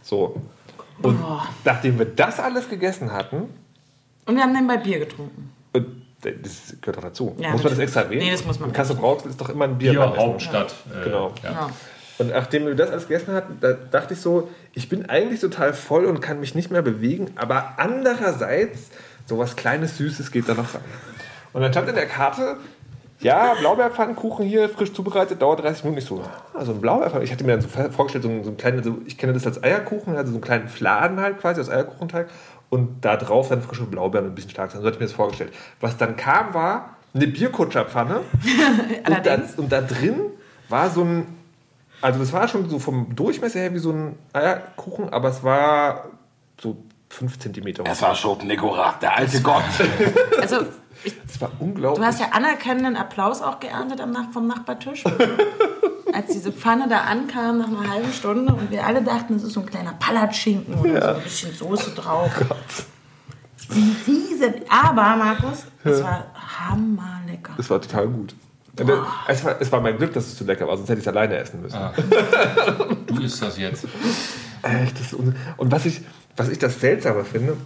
[0.00, 0.40] So.
[1.02, 1.20] Und
[1.66, 3.50] nachdem wir das alles gegessen hatten,
[4.24, 5.52] Und wir haben nebenbei Bier getrunken.
[5.74, 5.86] und
[6.22, 7.36] das gehört doch dazu.
[7.38, 8.22] Ja, muss man das extra erwähnen?
[8.22, 9.92] Nee, das muss man In Kassel Brauxel ist doch immer ein Bier.
[9.92, 10.16] Bier.
[10.16, 10.74] Hauptstadt.
[10.98, 11.34] Äh, Genau.
[11.42, 11.68] Ja.
[12.18, 15.72] Und nachdem wir das alles gegessen hatten, da dachte ich so, ich bin eigentlich total
[15.72, 18.90] voll und kann mich nicht mehr bewegen, aber andererseits,
[19.26, 20.82] so was Kleines, Süßes geht da noch rein.
[21.52, 22.56] Und dann stand in der Karte,
[23.20, 25.98] ja, Blaubeerpfannkuchen hier, frisch zubereitet, dauert 30 Minuten.
[25.98, 26.22] Ich so,
[26.54, 27.24] also ein Blaubeerpfannkuchen.
[27.24, 29.46] Ich hatte mir dann so vorgestellt, so einen, so einen kleinen, so, ich kenne das
[29.46, 32.28] als Eierkuchen, also so einen kleinen Fladen halt quasi aus Eierkuchenteig
[32.70, 34.80] und da drauf dann frische Blaubeeren und ein bisschen stark sein.
[34.80, 35.52] So hatte ich mir das vorgestellt.
[35.80, 38.20] Was dann kam, war eine Bierkutscherpfanne
[39.06, 40.20] und da, und da drin
[40.68, 41.26] war so ein,
[42.00, 46.06] also das war schon so vom Durchmesser her wie so ein Eierkuchen, aber es war
[46.60, 46.76] so
[47.10, 47.84] 5 cm hoch.
[47.90, 49.62] Es war Schopen Nikorat, der alte Gott.
[50.40, 50.58] Also,
[51.04, 52.00] ich, Das war unglaublich.
[52.00, 55.04] du hast ja anerkennenden Applaus auch geerntet am Nach vom Nachbartisch.
[56.12, 59.52] Als diese Pfanne da ankam nach einer halben Stunde und wir alle dachten, das ist
[59.52, 62.30] so ein kleiner Palatschinken oder so ein bisschen Soße drauf.
[64.06, 64.54] Riesen.
[64.68, 66.26] Aber, Markus, es war
[66.68, 67.52] hammerlecker.
[67.56, 68.34] Das war total gut.
[69.28, 71.08] Es war, es war mein Glück, dass es zu lecker war, sonst hätte ich es
[71.08, 71.78] alleine essen müssen.
[73.12, 73.86] Wie ist das jetzt?
[74.62, 75.34] Echt, das und
[75.72, 76.00] was ich,
[76.36, 77.56] was ich das Seltsame finde,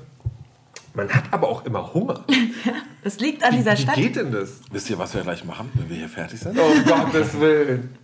[0.94, 2.20] man hat aber auch immer Hunger.
[3.04, 3.96] Das liegt an dieser Wie Stadt.
[3.96, 4.60] geht denn das?
[4.70, 6.56] Wisst ihr, was wir gleich machen, wenn wir hier fertig sind?
[6.56, 7.96] Oh Gottes Willen.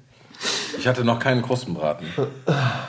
[0.77, 2.09] Ich hatte noch keinen Krustenbraten.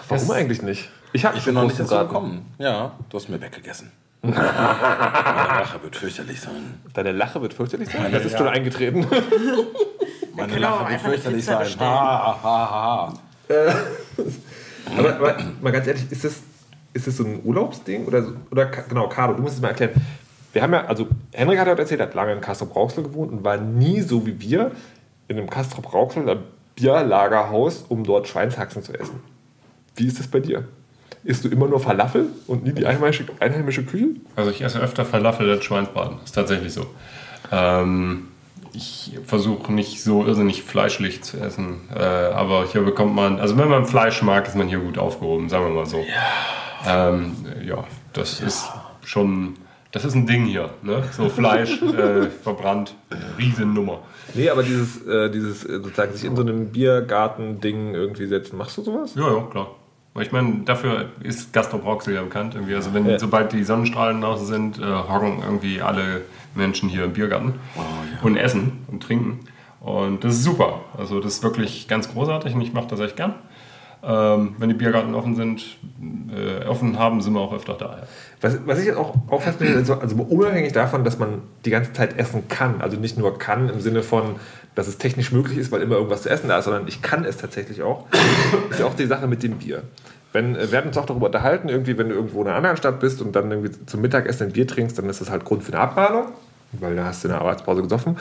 [0.07, 0.89] Warum eigentlich nicht?
[1.13, 2.47] Ich, Ich bin noch nicht dazu gekommen.
[2.57, 3.91] Ja, du hast mir weggegessen.
[4.23, 6.79] Meine Rache wird fürchterlich sein.
[6.95, 8.11] Deine Lache wird fürchterlich sein.
[8.11, 9.05] Das ist schon eingetreten.
[10.39, 11.59] Meine Genau, Lache wird fürchterlich sein.
[11.59, 11.89] bestellen.
[11.89, 13.13] Ha, ha, ha.
[14.97, 16.41] aber, aber mal ganz ehrlich, ist das,
[16.93, 18.05] ist das so ein Urlaubsding?
[18.05, 19.91] Oder, oder genau, Carlo, du musst es mal erklären.
[20.53, 23.43] Wir haben ja, also Henrik hat heute erzählt, er hat lange in Castrop-Rauxel gewohnt und
[23.43, 24.71] war nie so wie wir
[25.27, 26.25] in einem Castrop-Rauxel
[26.75, 29.21] Bierlagerhaus, um dort Schweinshaxen zu essen.
[29.95, 30.63] Wie ist das bei dir?
[31.23, 34.07] Isst du immer nur Falafel und nie die einheimische, einheimische Küche?
[34.35, 36.17] Also ich esse öfter Falafel als Schweinsbraten.
[36.23, 36.85] Ist tatsächlich so.
[37.51, 38.29] Ähm,
[38.73, 41.81] ich versuche nicht so irrsinnig fleischlich zu essen.
[41.95, 45.49] Äh, aber hier bekommt man, also wenn man Fleisch mag, ist man hier gut aufgehoben,
[45.49, 45.97] sagen wir mal so.
[46.85, 48.69] Ja, ähm, ja das ist
[49.03, 49.55] schon,
[49.91, 50.69] das ist ein Ding hier.
[50.81, 51.03] Ne?
[51.11, 52.95] So Fleisch äh, verbrannt,
[53.37, 53.99] Riesennummer.
[54.33, 58.77] Nee, aber dieses, äh, dieses äh, sozusagen sich in so einem Biergarten-Ding irgendwie setzen, machst
[58.77, 59.15] du sowas?
[59.15, 59.67] Ja, ja, klar.
[60.19, 62.55] Ich meine, dafür ist Gastro Brauxel ja bekannt.
[62.55, 62.75] Irgendwie.
[62.75, 63.19] Also wenn, Ja.
[63.19, 66.21] sobald die Sonnenstrahlen draußen sind, äh, hocken irgendwie alle
[66.55, 67.55] Menschen hier im Biergarten
[68.21, 69.39] und essen und trinken.
[69.79, 70.81] Und das ist super.
[70.97, 73.35] Also das ist wirklich ganz großartig und ich mache das echt gern.
[74.01, 75.77] Ähm, wenn die Biergarten offen sind,
[76.33, 77.97] äh, offen haben, sind wir auch öfter da.
[77.97, 78.03] Ja.
[78.39, 81.91] Was, was ich jetzt auch, auch feststelle, also, also unabhängig davon, dass man die ganze
[81.91, 84.37] Zeit essen kann, also nicht nur kann im Sinne von,
[84.73, 87.25] dass es technisch möglich ist, weil immer irgendwas zu essen da ist, sondern ich kann
[87.25, 88.05] es tatsächlich auch,
[88.69, 89.83] ist ja auch die Sache mit dem Bier.
[90.33, 92.77] Wenn, äh, wir hatten uns auch darüber unterhalten, irgendwie, wenn du irgendwo in einer anderen
[92.77, 95.63] Stadt bist und dann irgendwie zum Mittagessen ein Bier trinkst, dann ist das halt Grund
[95.63, 96.25] für eine Abmahnung,
[96.73, 98.17] weil da hast du in der Arbeitspause gesoffen.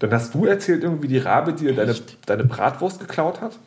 [0.00, 1.94] Dann hast du erzählt, irgendwie die Rabe dir deine,
[2.26, 3.58] deine Bratwurst geklaut hat.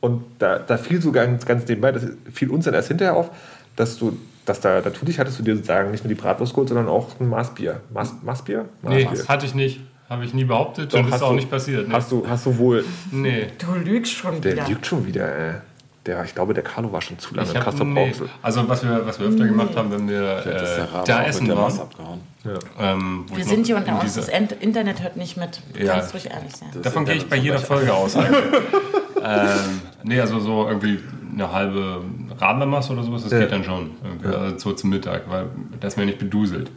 [0.00, 3.30] Und da, da fiel so ganz, ganz nebenbei, das fiel uns dann erst hinterher auf,
[3.76, 6.88] dass du, dass da natürlich hattest du dir sozusagen nicht nur die Bratwurst geholt, sondern
[6.88, 7.80] auch ein Maßbier.
[7.92, 8.64] Maß, Maßbier?
[8.82, 9.28] Nee, Maßbier.
[9.28, 9.80] hatte ich nicht.
[10.08, 11.88] Habe ich nie behauptet Doch, und ist auch du- nicht passiert.
[11.88, 11.94] Ne?
[11.94, 12.84] Hast du, hast du wohl.
[13.12, 13.46] nee.
[13.58, 14.68] Du lügst schon Der wieder.
[14.68, 15.54] lügt schon wieder, ey.
[16.06, 18.12] Der, ich glaube, der Carlo war schon zu lange Ich Kassel nee.
[18.42, 21.78] Also was wir, was wir öfter gemacht haben, wenn wir Das äh, da essen waren.
[21.80, 22.20] Abgehauen.
[22.80, 25.60] Ähm, Wir sind hier unter in uns, diese- das Internet hört nicht mit.
[25.74, 25.94] Du Ja.
[25.94, 26.70] kannst ruhig ehrlich sein.
[26.82, 28.16] Davon gehe ich bei jeder Folge aus.
[28.16, 28.32] eigentlich.
[29.24, 30.98] ähm, nee, also so irgendwie
[31.32, 32.02] eine halbe
[32.38, 33.38] Radlermasse oder sowas, das Ja.
[33.38, 33.92] geht dann schon.
[34.24, 35.46] Also so zum Mittag, weil
[35.78, 36.70] das mir nicht beduselt.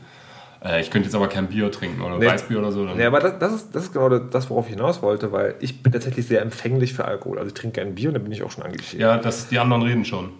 [0.65, 2.27] Äh, ich könnte jetzt aber kein Bier trinken oder Nee.
[2.27, 2.85] Weißbier oder so.
[2.85, 5.55] Dann, Ja, aber das, das, ist, das ist genau das, worauf ich hinaus wollte, weil
[5.59, 7.37] ich bin tatsächlich sehr empfänglich für Alkohol.
[7.37, 9.01] Also ich trinke gerne Bier und dann bin ich auch schon angeschickt.
[9.01, 10.31] ja, das, die anderen reden schon.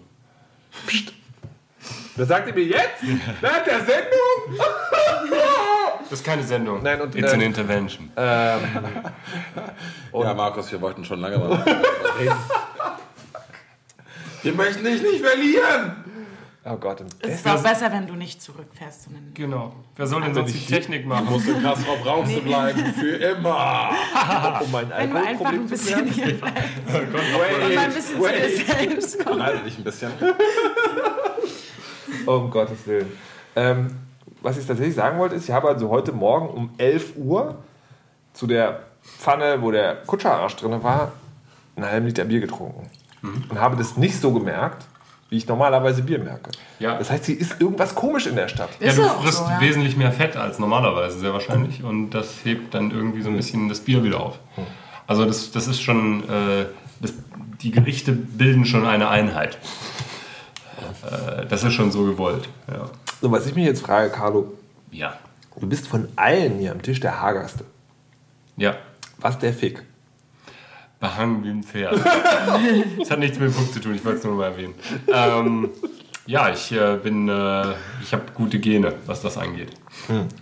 [2.16, 3.02] Das sagt ihr mir jetzt?
[3.40, 4.58] Während der Sendung?
[6.08, 6.84] Das ist keine Sendung.
[6.84, 8.10] Nein, und, It's an äh, Intervention.
[8.16, 8.60] Ja,
[10.12, 11.50] Markus, wir wollten schon lange mal
[12.20, 12.36] reden.
[14.42, 16.04] Wir möchten dich nicht verlieren.
[16.68, 17.00] Oh Gott.
[17.00, 19.04] Und Es ist auch besser, wenn du nicht zurückfährst.
[19.04, 19.72] sondern- genau.
[19.94, 21.26] Wer soll denn sonst die Technik machen?
[21.30, 22.84] Muss in Kastrop Rauxel bleiben.
[22.94, 23.90] Für immer.
[24.64, 26.28] um mein Wenn du einfach Alkoholproblem ein zu bisschen klären.
[26.28, 29.42] hier bleibst und mal ein bisschen zu dir selbst kommst.
[29.42, 30.10] Halte dich ein bisschen.
[32.26, 33.12] Um Gottes Willen.
[33.54, 33.96] Ähm,
[34.42, 37.56] was ich tatsächlich sagen wollte, ist, ich habe also heute Morgen um 11 Uhr
[38.32, 41.12] zu der Pfanne, wo der Kutscherarsch drin war,
[41.76, 42.90] einen halben Liter Bier getrunken.
[43.22, 44.86] Und habe das nicht so gemerkt,
[45.28, 46.50] wie ich normalerweise Bier merke.
[46.78, 46.98] Ja.
[46.98, 48.70] Das heißt, hier ist irgendwas komisch in der Stadt.
[48.80, 49.60] Ja, du frisst so, ja.
[49.60, 51.82] wesentlich mehr Fett als normalerweise, sehr wahrscheinlich.
[51.82, 54.38] Und das hebt dann irgendwie so ein bisschen das Bier wieder auf.
[55.06, 56.66] Also das, das ist schon, äh,
[57.00, 57.12] das,
[57.60, 59.58] die Gerichte bilden schon eine Einheit.
[61.04, 62.48] Äh, das ist schon so gewollt.
[62.68, 62.90] Ja.
[63.20, 64.52] So, was ich mich jetzt frage, Carlo,
[64.90, 65.14] Ja.
[65.58, 67.64] du bist von allen hier am Tisch der hagerste.
[68.56, 68.76] Ja.
[69.18, 69.82] Was der Fick?
[70.98, 71.94] Behangen wie ein Pferd.
[72.98, 74.74] das hat nichts mit dem Punkt zu tun, ich wollte es nur mal erwähnen.
[75.12, 75.68] Ähm,
[76.26, 79.70] ja, ich äh, bin, äh, ich habe gute Gene, was das angeht.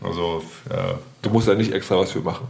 [0.03, 2.47] Also, äh, Du musst da nicht extra was für machen.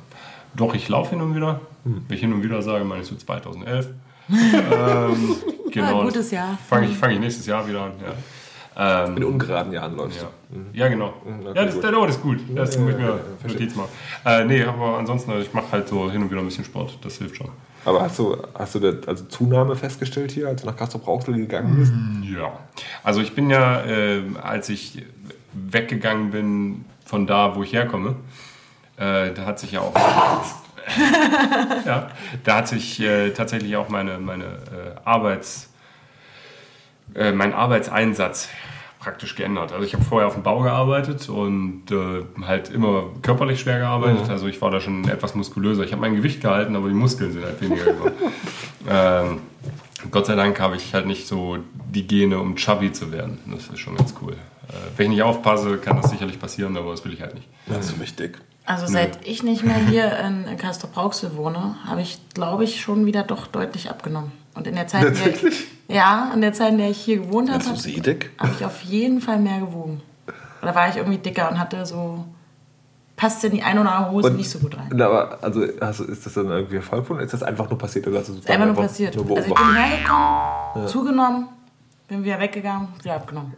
[0.54, 1.60] Doch, ich laufe hin und wieder.
[1.84, 3.88] Wenn ich hin und wieder sage, meine ich so 2011.
[4.30, 5.36] ähm,
[5.70, 6.00] genau.
[6.00, 6.58] Ah, gutes Jahr.
[6.68, 7.92] Fange ich, fang ich nächstes Jahr wieder an.
[8.02, 8.14] Ja,
[8.76, 10.28] ähm, In ungeraden Jahren läufst ja.
[10.50, 10.78] du.
[10.78, 11.14] ja genau.
[11.24, 11.84] okay, ja, das, gut.
[11.84, 12.38] der Ort ist gut.
[12.54, 13.20] Das muss ich mir.
[13.46, 13.88] Notiz machen.
[14.24, 16.98] Äh, nee, aber ansonsten, also ich mache halt so hin und wieder ein bisschen Sport.
[17.02, 17.50] Das hilft schon.
[17.84, 21.34] Aber hast du, hast du da also Zunahme festgestellt hier, als du nach Castro Brauxel
[21.36, 21.92] gegangen bist?
[22.34, 22.52] Ja.
[23.02, 25.04] Also ich bin ja, äh, als ich
[25.52, 28.16] weggegangen bin von da, wo ich herkomme,
[28.96, 29.94] äh, da hat sich ja auch...
[31.86, 32.08] ja,
[32.42, 34.48] da hat sich äh, tatsächlich auch meine, meine äh,
[35.04, 35.70] Arbeits...
[37.14, 38.48] Äh, mein Arbeitseinsatz
[38.98, 39.72] praktisch geändert.
[39.72, 44.30] Also ich habe vorher auf dem Bau gearbeitet und äh, halt immer körperlich schwer gearbeitet.
[44.30, 45.84] Also ich war da schon etwas muskulöser.
[45.84, 48.14] Ich habe mein Gewicht gehalten, aber die Muskeln sind halt weniger geworden.
[48.88, 49.40] ähm,
[50.10, 51.58] Gott sei Dank habe ich halt nicht so
[51.90, 53.38] die Gene, um chubby zu werden.
[53.46, 54.32] Das ist schon ganz cool.
[54.32, 57.48] Äh, wenn ich nicht aufpasse, kann das sicherlich passieren, aber das will ich halt nicht.
[57.68, 58.38] Hast du mich dick?
[58.66, 63.04] Also seit ich nicht mehr hier in, in Castrop-Rauxel wohne, habe ich, glaube ich, schon
[63.04, 64.32] wieder doch deutlich abgenommen.
[64.54, 65.66] Und in der Zeit, in der, Tatsächlich?
[65.88, 67.76] ja, in der Zeit, in der ich hier gewohnt habe, habe
[68.38, 70.00] hab ich auf jeden Fall mehr gewogen.
[70.62, 72.24] Da war ich irgendwie dicker und hatte so,
[73.16, 75.00] passte in die eine oder andere Hose Und- nicht so gut rein.
[75.00, 78.06] Aber, also, hast, ist das dann irgendwie Erfolg oder ist das einfach nur passiert?
[78.06, 79.14] Oder hast du Ist einfach nur passiert.
[79.16, 81.48] Nur also ich bin hergekommen, zugenommen,
[82.08, 83.54] bin wieder weggegangen, wieder abgenommen.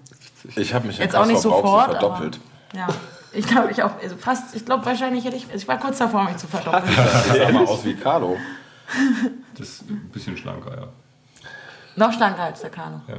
[0.56, 2.40] Ich habe mich Jetzt auch nicht sofort, verdoppelt.
[2.72, 2.88] aber ja.
[3.32, 6.24] Ich glaube, ich auch, also fast, ich glaube wahrscheinlich hätte ich, ich war kurz davor,
[6.24, 6.84] mich zu verdoppeln.
[7.34, 8.36] Ich sah mal aus wie Carlo.
[9.58, 10.88] Das ist ein bisschen schlanker, ja.
[11.96, 13.00] Noch schlanker als der Kano.
[13.08, 13.14] ja.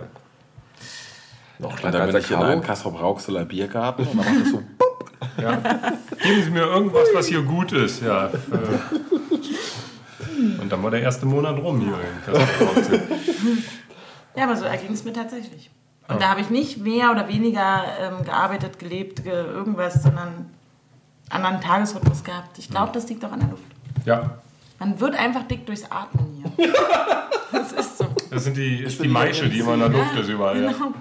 [1.60, 2.52] Noch schlanker dann als bin der ich in Caro.
[2.52, 4.62] einen Kassel-Rauxeler Biergarten und dann macht es so
[6.24, 8.04] Geben Sie mir irgendwas, was hier gut ist.
[8.04, 8.28] Ja.
[8.28, 8.32] Äh.
[10.62, 12.24] Und dann war der erste Monat rum hier in
[12.76, 13.02] Kassel.
[14.36, 15.72] Ja, aber so erging es mir tatsächlich.
[16.08, 20.52] Und da habe ich nicht mehr oder weniger ähm, gearbeitet, gelebt, ge irgendwas, sondern
[21.30, 22.58] anderen Tagesrhythmus gehabt.
[22.60, 23.66] Ich glaube, das liegt auch an der Luft.
[24.06, 24.38] Ja,
[24.80, 26.74] Man wird einfach dick durchs Atmen hier.
[27.50, 28.06] Das ist so.
[28.30, 30.62] das sind die, ist die Maische, die immer in der Luft ist überall.
[30.62, 30.72] Ja.
[30.74, 30.94] Genau.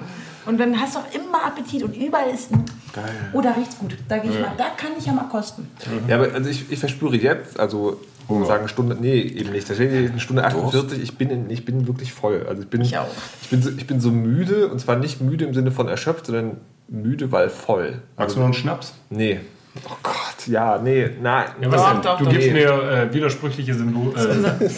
[0.47, 2.65] Und dann hast du auch immer Appetit und überall ist ein.
[2.93, 3.05] Geil.
[3.33, 3.97] Oh, da riecht's gut.
[4.09, 5.69] Da, geh ich mal, da kann ich ja mal kosten.
[6.07, 8.47] Ja, aber also ich, ich verspüre jetzt, also Hunger.
[8.47, 9.69] sagen Stunde, nee, eben nicht.
[9.69, 12.47] Da steht hier eine Stunde 48, ich bin, in, ich bin wirklich voll.
[12.49, 13.09] Also ich bin, Ich auch.
[13.43, 16.27] Ich bin, so, ich bin so müde und zwar nicht müde im Sinne von erschöpft,
[16.27, 16.59] sondern
[16.89, 18.03] müde, weil voll.
[18.17, 18.95] Magst du noch einen Schnaps?
[19.11, 19.41] Nee.
[19.85, 21.47] Oh Gott, ja, nee, nein.
[21.61, 22.31] Ja, was Doch, doch, du doch.
[22.33, 22.55] gibst Nee.
[22.55, 24.69] mir äh, widersprüchliche Symbol, äh,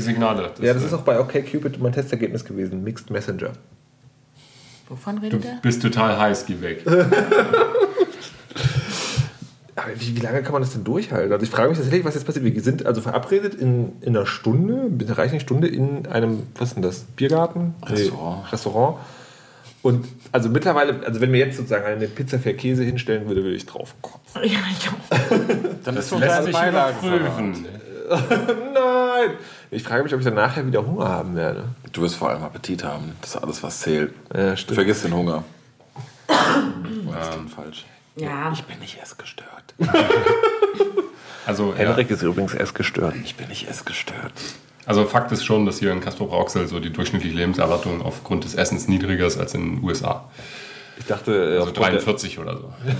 [0.00, 0.50] Signale.
[0.60, 2.82] Ja, das ist auch bei OkCupid mein Testergebnis gewesen.
[2.82, 3.50] Mixed Messenger.
[4.88, 5.58] Wovon Du redet er?
[5.62, 6.82] bist total heiß, geh weg.
[9.76, 11.30] Aber wie, wie lange kann man das denn durchhalten?
[11.32, 12.44] Also ich frage mich tatsächlich, was jetzt passiert.
[12.44, 16.68] Wir sind also verabredet in, in einer Stunde, in einer reichlichen Stunde in einem, was
[16.70, 17.04] ist denn das?
[17.16, 17.74] Biergarten?
[17.84, 18.42] Restaurant.
[18.44, 18.96] Nee, Restaurant.
[19.82, 23.56] Und also mittlerweile, also wenn mir jetzt sozusagen eine Pizza für Käse hinstellen würde, würde
[23.56, 24.42] ich drauf kotzen.
[24.42, 25.28] Ja, ich auch.
[25.84, 27.66] Dann ist so Lässt eine sich Beilage überprüfen.
[28.74, 29.30] Nein!
[29.70, 31.64] Ich frage mich, ob ich dann nachher wieder Hunger haben werde.
[31.92, 33.12] Du wirst vor allem Appetit haben.
[33.20, 34.14] Das ist alles, was zählt.
[34.34, 34.76] Ja, stimmt.
[34.76, 35.44] Vergiss den Hunger.
[37.04, 37.84] Was ist denn falsch?
[38.16, 38.50] Ja.
[38.52, 39.74] Ich bin nicht essgestört.
[41.46, 41.78] Also, ja.
[41.78, 43.14] Henrik ist übrigens erst gestört.
[43.24, 44.34] Ich bin nicht essgestört.
[44.88, 48.54] Also Fakt ist schon, dass hier in Castro Rauxel so die durchschnittliche Lebenserwartung aufgrund des
[48.54, 50.24] Essens niedriger ist als in den USA.
[50.98, 52.64] Ich dachte, äh, Also aufgrund der- 43 oder so.
[52.86, 52.94] ja.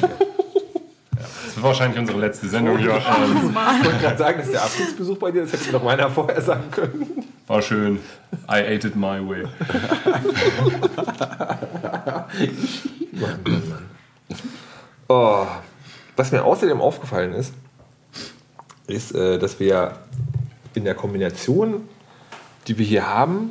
[1.18, 2.90] Das wird wahrscheinlich unsere letzte Sendung hier.
[2.92, 3.48] Ähm,
[3.80, 6.08] ich wollte gerade sagen, das ist der Abschiedsbesuch bei dir, das hätte mir doch meiner
[6.10, 7.24] vorher sagen können.
[7.48, 7.96] war schön.
[8.48, 9.44] I ate it my way.
[15.08, 15.46] Oh.
[16.16, 17.54] Was mir außerdem aufgefallen ist,
[18.86, 19.98] ist, äh, dass wir
[20.74, 21.88] in der Kombination,
[22.66, 23.50] die wir hier haben,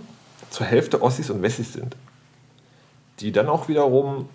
[0.50, 1.96] zur Hälfte Ossis und Wessis sind.
[3.20, 4.30] Die dann auch wiederum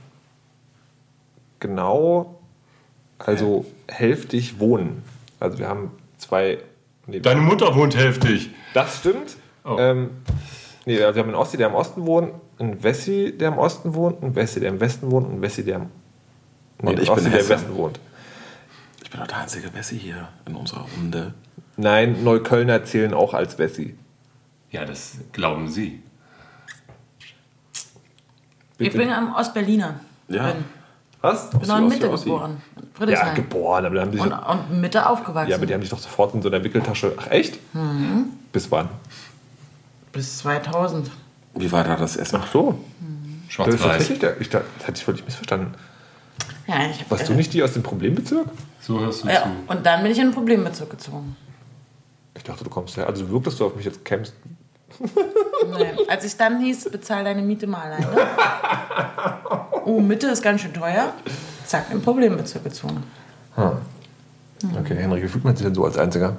[1.60, 2.38] genau,
[3.18, 5.02] also hälftig wohnen.
[5.40, 6.58] Also wir haben zwei.
[7.06, 8.50] Nee, Deine Mutter wohnt hälftig.
[8.74, 9.36] das stimmt.
[9.64, 9.76] Oh.
[9.78, 10.10] Ähm,
[10.86, 13.94] nee, also wir haben einen Ossi, der im Osten wohnt, einen Wessi, der im Osten
[13.94, 15.86] wohnt, einen Wessi, der im Westen wohnt, und einen Wessi, der im,
[16.82, 17.48] nee, Und ich Ossi, bin der im.
[17.48, 18.00] Westen wohnt.
[19.12, 21.34] Ich bin doch der einzige Wessi hier in unserer Runde.
[21.76, 23.94] Nein, Neuköllner zählen auch als Wessi.
[24.70, 26.02] Ja, das glauben Sie.
[28.78, 30.00] Ich bin am Ostberliner.
[30.28, 30.52] Ja.
[30.52, 30.64] Bin,
[31.20, 31.50] Was?
[31.50, 32.62] bin noch in Mitte geboren.
[32.74, 33.34] Ja, Friedrichshain.
[33.34, 35.50] geboren, aber dann haben die und, und Mitte aufgewachsen.
[35.50, 37.12] ja, aber die haben sich doch sofort in so einer Wickeltasche.
[37.18, 37.58] Ach echt?
[37.74, 38.30] Mhm.
[38.50, 38.88] Bis wann?
[40.12, 41.10] Bis 2000.
[41.56, 42.40] Wie war da das Essen?
[42.42, 42.78] Ach so.
[42.78, 43.80] Das ist Schwarz-Weiß.
[43.82, 45.74] tatsächlich der, ich, dachte, das hatte ich völlig missverstanden.
[46.66, 48.46] Ja, ich hab, Warst du nicht die aus dem Problembezirk?
[48.80, 49.48] So hörst du Ja, zu.
[49.66, 51.36] und dann bin ich in einen Problembezirk gezogen.
[52.34, 53.06] Ich dachte, du kommst her.
[53.06, 54.34] Also wirktest du auf mich jetzt kämpfst.
[54.98, 55.92] Nee.
[56.08, 58.06] Als ich dann hieß, bezahl deine Miete mal alleine.
[59.84, 61.12] Oh, Mitte ist ganz schön teuer.
[61.66, 63.02] Zack, in den Problembezirk gezogen.
[63.56, 66.36] Okay, Henrik, wie fühlt man sich denn so als Einziger?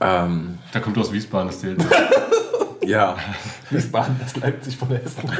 [0.00, 1.84] Ähm, Da kommt aus Wiesbaden das Zählt.
[2.82, 3.16] ja.
[3.70, 5.30] Wiesbaden, das Leipzig von Hessen.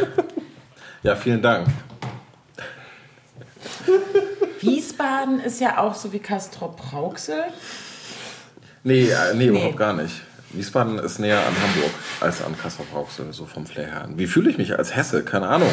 [1.02, 1.66] ja, vielen Dank.
[4.60, 7.44] Wiesbaden ist ja auch so wie Castrop-Rauxel.
[8.84, 10.22] Nee, äh, nee, überhaupt gar nicht.
[10.50, 11.90] Wiesbaden ist näher an Hamburg
[12.20, 14.08] als an Kassel-Rauxel, so vom Flair her.
[14.16, 15.24] Wie fühle ich mich als Hesse?
[15.24, 15.70] Keine Ahnung.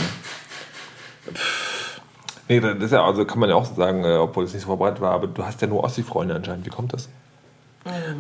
[2.48, 4.64] Nee, das ist ja, also kann man ja auch so sagen, äh, obwohl es nicht
[4.64, 6.66] so verbreitet war, aber du hast ja nur Ossi-Freunde anscheinend.
[6.66, 7.10] Wie kommt das?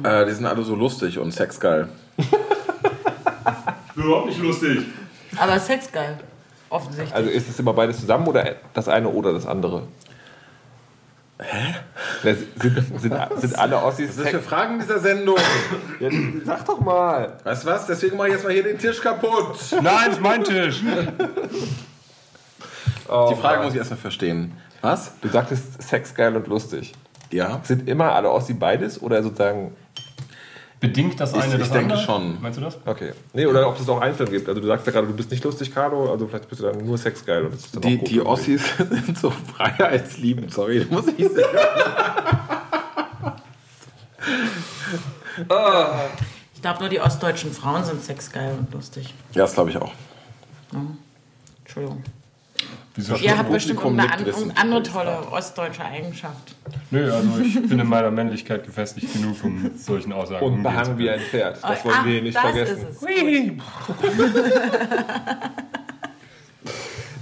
[0.03, 1.88] Äh, die sind alle so lustig und sexgeil.
[3.95, 4.86] Überhaupt nicht lustig.
[5.38, 6.20] Aber sexgeil.
[6.70, 7.15] Offensichtlich.
[7.15, 9.84] Also ist es immer beides zusammen oder das eine oder das andere?
[11.41, 11.76] Hä?
[12.22, 12.47] Sind,
[13.01, 15.38] sind, sind alle Ossis Was ist das für Fragen in dieser Sendung?
[15.99, 16.09] Ja,
[16.43, 17.38] sag doch mal.
[17.45, 17.88] Weißt du was?
[17.88, 19.57] Deswegen mach ich jetzt mal hier den Tisch kaputt.
[19.82, 20.82] Nein, ist mein Tisch.
[20.82, 21.05] Die
[23.36, 24.51] Frage muss ich erstmal verstehen.
[24.82, 25.13] Was?
[25.22, 26.91] Du sagtest Sex geil und lustig.
[27.32, 27.61] Ja.
[27.63, 29.74] Sind immer alle Ossi beides oder sozusagen.
[30.80, 31.99] Bedingt das eine ich das denke andere?
[31.99, 32.41] schon.
[32.41, 32.77] Meinst du das?
[32.86, 33.11] Okay.
[33.34, 34.47] Nee, oder ob es auch einzeln gibt.
[34.47, 36.86] Also du sagst ja gerade, du bist nicht lustig, Carlo, also vielleicht bist du dann
[36.86, 37.43] nur sexgeil.
[37.45, 38.32] Und das ist dann Die, auch gut die irgendwie.
[38.32, 41.43] Ossis sind so freiheitsliebend, sorry, muss ich sagen.
[46.53, 49.13] Ich glaube, nur die ostdeutschen Frauen sind sexgeil und lustig.
[49.34, 49.93] Ja, das glaube ich auch.
[51.63, 52.03] Entschuldigung.
[53.00, 53.16] Wieso?
[53.16, 56.54] Ihr habt bestimmt nickt an, würde andere tolle ostdeutsche Eigenschaft.
[56.91, 61.10] Nö, also ich bin in meiner Männlichkeit gefestigt genug, um solchen Aussagen Und behangen wie
[61.10, 61.60] ein Pferd.
[61.64, 62.88] Das wollen wir nicht das vergessen.
[62.89, 63.08] Ist es.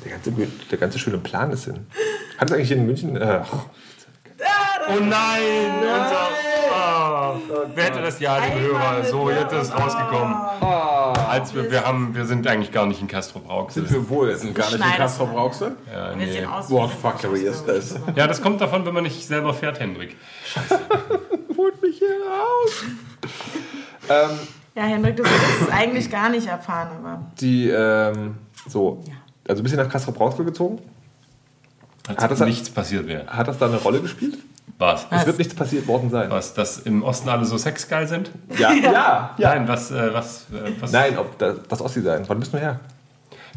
[0.03, 0.31] Der ganze,
[0.71, 1.85] der ganze schöne Plan ist hin.
[2.37, 3.21] Hat es eigentlich in München.
[3.21, 3.65] Ach,
[4.89, 5.41] Oh nein!
[5.81, 6.29] Unser,
[6.73, 7.35] ah,
[7.75, 9.03] wer hätte das ja dem Hörer?
[9.03, 10.33] So, jetzt ist es rausgekommen.
[11.39, 13.87] Als wir, wir, haben, wir sind eigentlich gar nicht in Castro Brauxel.
[13.87, 14.27] sind wir wohl.
[14.29, 15.25] Wir sind gar nicht in Castro.
[15.27, 15.75] Brauxel.
[15.91, 16.31] Ja, Wir nee.
[16.31, 17.95] sehen aus What fuckery ist das?
[18.15, 20.15] ja, das kommt davon, wenn man nicht selber fährt, Hendrik.
[21.57, 22.83] Holt mich hier raus.
[24.09, 24.37] Ähm,
[24.75, 28.35] Ja, Hendrik, du willst es eigentlich gar nicht erfahren, aber die, ähm,
[28.67, 29.03] so.
[29.07, 29.13] Ja.
[29.47, 30.79] Also bist du nach Castro Brauxel gezogen?
[32.07, 33.27] Als Hat das- nichts passiert wäre.
[33.27, 34.37] Hat das da eine Rolle gespielt?
[34.77, 35.07] Was?
[35.09, 36.29] Es wird nichts passiert worden sein.
[36.29, 38.29] Was, dass im Osten alle so sexgeil sind?
[38.59, 39.35] Ja, ja.
[39.37, 40.91] Nein, was, äh, was, äh, was?
[40.91, 42.23] Nein, ob das, das Ossi sein.
[42.27, 42.79] Wann bist du her?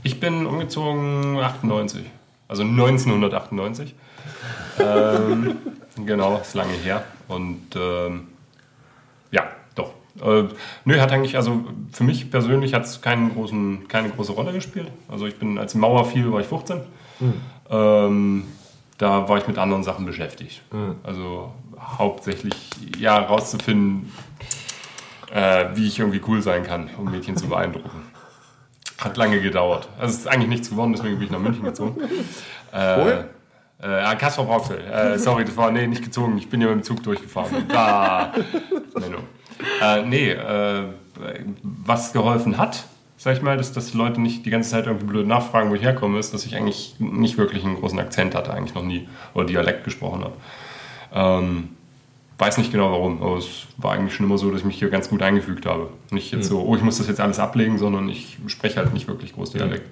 [0.02, 2.02] Ich bin umgezogen 98.
[2.48, 3.94] Also 1998.
[4.78, 5.56] ähm,
[6.06, 7.04] genau, ist lange her.
[7.28, 8.28] Und ähm,
[9.30, 9.92] ja, doch.
[10.22, 10.44] Äh,
[10.86, 14.90] nö, hat eigentlich, also für mich persönlich hat es keinen großen, keine große Rolle gespielt.
[15.08, 16.80] Also ich bin, als die Mauer fiel, war ich 15.
[17.70, 18.44] Ähm,
[19.00, 20.60] da war ich mit anderen Sachen beschäftigt.
[21.02, 22.54] Also hauptsächlich,
[22.98, 24.12] ja, rauszufinden,
[25.32, 28.02] äh, wie ich irgendwie cool sein kann, um Mädchen zu beeindrucken.
[28.98, 29.88] Hat lange gedauert.
[29.98, 31.96] Also es ist eigentlich nichts geworden, deswegen bin ich nach München gezogen.
[32.72, 33.24] Wohin?
[33.82, 34.78] Äh, ah, Kaspar Brauxel.
[34.78, 36.36] Äh, sorry, das war nee, nicht gezogen.
[36.36, 37.64] Ich bin ja mit dem Zug durchgefahren.
[37.72, 38.32] Ah,
[39.00, 39.20] Menno.
[39.80, 40.84] Äh, nee, äh,
[41.62, 42.84] was geholfen hat,
[43.20, 45.74] sag ich mal, dass, dass die Leute nicht die ganze Zeit irgendwie blöd nachfragen, wo
[45.74, 49.08] ich herkomme, ist, dass ich eigentlich nicht wirklich einen großen Akzent hatte, eigentlich noch nie,
[49.34, 50.34] oder Dialekt gesprochen habe.
[51.12, 51.68] Ähm,
[52.38, 54.88] weiß nicht genau warum, aber es war eigentlich schon immer so, dass ich mich hier
[54.88, 55.90] ganz gut eingefügt habe.
[56.10, 59.06] Nicht jetzt so, oh, ich muss das jetzt alles ablegen, sondern ich spreche halt nicht
[59.06, 59.86] wirklich groß Dialekt.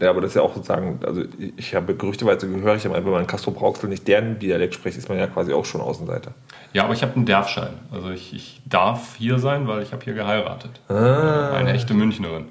[0.00, 1.22] Ja, aber das ist ja auch sozusagen, also
[1.56, 5.08] ich habe gerüchteweise gehört, ich habe wenn man Castro Brauxel nicht deren Dialekt spricht, ist
[5.08, 6.32] man ja quasi auch schon Außenseiter.
[6.72, 7.74] Ja, aber ich habe einen Derfschein.
[7.90, 10.80] Also ich, ich darf hier sein, weil ich habe hier geheiratet.
[10.88, 12.46] Eine echte Münchnerin.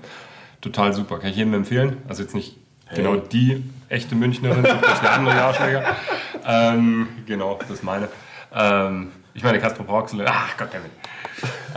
[0.61, 1.19] Total super.
[1.19, 1.97] Kann ich jedem empfehlen.
[2.09, 2.57] Also jetzt nicht
[2.93, 5.83] genau die echte Münchnerin, sucht euch eine andere Jahrschläger.
[6.45, 8.09] ähm, genau, das ist meine.
[8.53, 10.91] Ähm, ich meine, Castro Brauxel, ach Gott damit.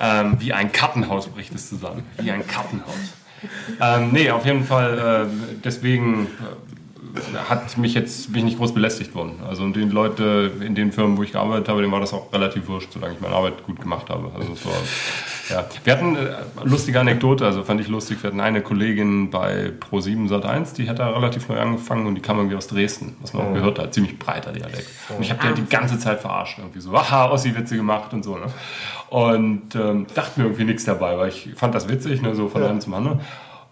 [0.01, 2.03] Ähm, wie ein Kartenhaus bricht es zusammen.
[2.19, 3.15] Wie ein Kartenhaus.
[3.81, 6.29] Ähm, nee, auf jeden Fall, äh, deswegen äh,
[7.49, 9.41] hat mich jetzt, bin ich nicht groß belästigt worden.
[9.47, 12.69] Also die Leute in den Firmen, wo ich gearbeitet habe, denen war das auch relativ
[12.69, 14.31] wurscht, solange ich meine Arbeit gut gemacht habe.
[14.35, 14.73] Also es war,
[15.51, 15.65] ja.
[15.85, 16.35] Wir hatten äh,
[16.65, 21.01] lustige Anekdote, also fand ich lustig, wir hatten eine Kollegin bei Pro7 Sat1, die hat
[21.01, 23.93] da relativ neu angefangen und die kam irgendwie aus Dresden, was man auch gehört hat,
[23.93, 24.89] ziemlich breiter Dialekt.
[25.15, 28.23] Und ich habe die halt die ganze Zeit verarscht, irgendwie so, aha, Ossi-Witze gemacht und
[28.23, 28.37] so.
[28.37, 28.47] Ne?
[29.11, 32.63] Und ähm, dachte mir irgendwie nichts dabei, weil ich fand das witzig, ne, so von
[32.63, 33.21] einem zum anderen.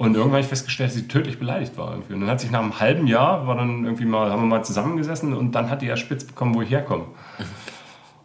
[0.01, 1.91] Und irgendwann habe ich festgestellt, dass sie tödlich beleidigt war.
[1.91, 2.15] Irgendwie.
[2.15, 4.65] Und dann hat sich nach einem halben Jahr, war dann irgendwie mal, haben wir mal
[4.65, 7.05] zusammengesessen und dann hat die erst spitz bekommen, wo ich herkomme.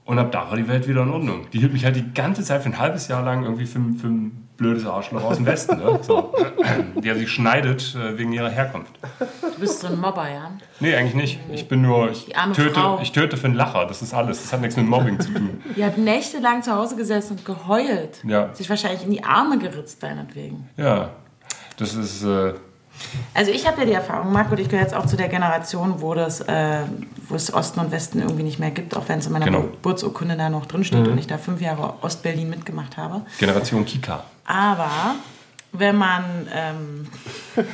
[0.06, 1.48] Und ab da war die Welt wieder in Ordnung.
[1.52, 4.08] Die hielt mich halt die ganze Zeit für ein halbes Jahr lang irgendwie für, für
[4.08, 5.78] ein blödes Arschloch aus dem Westen.
[5.78, 6.00] Ne?
[6.02, 6.34] So.
[6.96, 8.98] Der sich schneidet äh, wegen ihrer Herkunft.
[9.20, 10.52] du bist so ein Mobber, ja?
[10.80, 11.40] Nee, eigentlich nicht.
[11.52, 13.00] Ich bin nur, ich Die arme töte, Frau.
[13.02, 13.86] ich töte für einen Lacher.
[13.86, 14.44] Das ist alles.
[14.44, 15.62] Das hat nichts mit Mobbing zu tun.
[15.76, 18.24] Ihr habt nächtelang zu Hause gesessen und geheult.
[18.24, 18.54] Ja.
[18.54, 20.70] Sich wahrscheinlich in die Arme geritzt deinetwegen.
[20.78, 21.10] Ja,
[21.78, 22.24] das ist.
[22.24, 22.54] Äh,
[23.34, 25.96] Also ich habe ja die Erfahrung, Marco, und ich gehöre jetzt auch zu der Generation,
[26.02, 26.80] wo, das, äh,
[27.28, 29.62] wo es Osten und Westen irgendwie nicht mehr gibt, auch wenn es in meiner Genau.
[29.64, 33.22] Geburtsurkunde da noch drinsteht und ich da fünf Jahre Ostberlin mitgemacht habe.
[33.38, 34.24] Generation Kika.
[34.46, 34.90] Aber
[35.74, 36.24] wenn man,
[36.56, 37.08] ähm,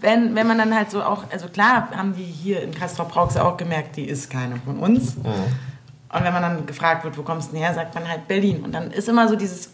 [0.00, 3.42] wenn, wenn man dann halt so auch, also klar haben die hier in Castrop Rauxel
[3.42, 5.16] auch gemerkt, die ist keine von uns.
[5.16, 8.62] Und wenn man dann gefragt wird, wo kommst du denn her, sagt man halt Berlin.
[8.64, 9.70] Und dann ist immer so dieses,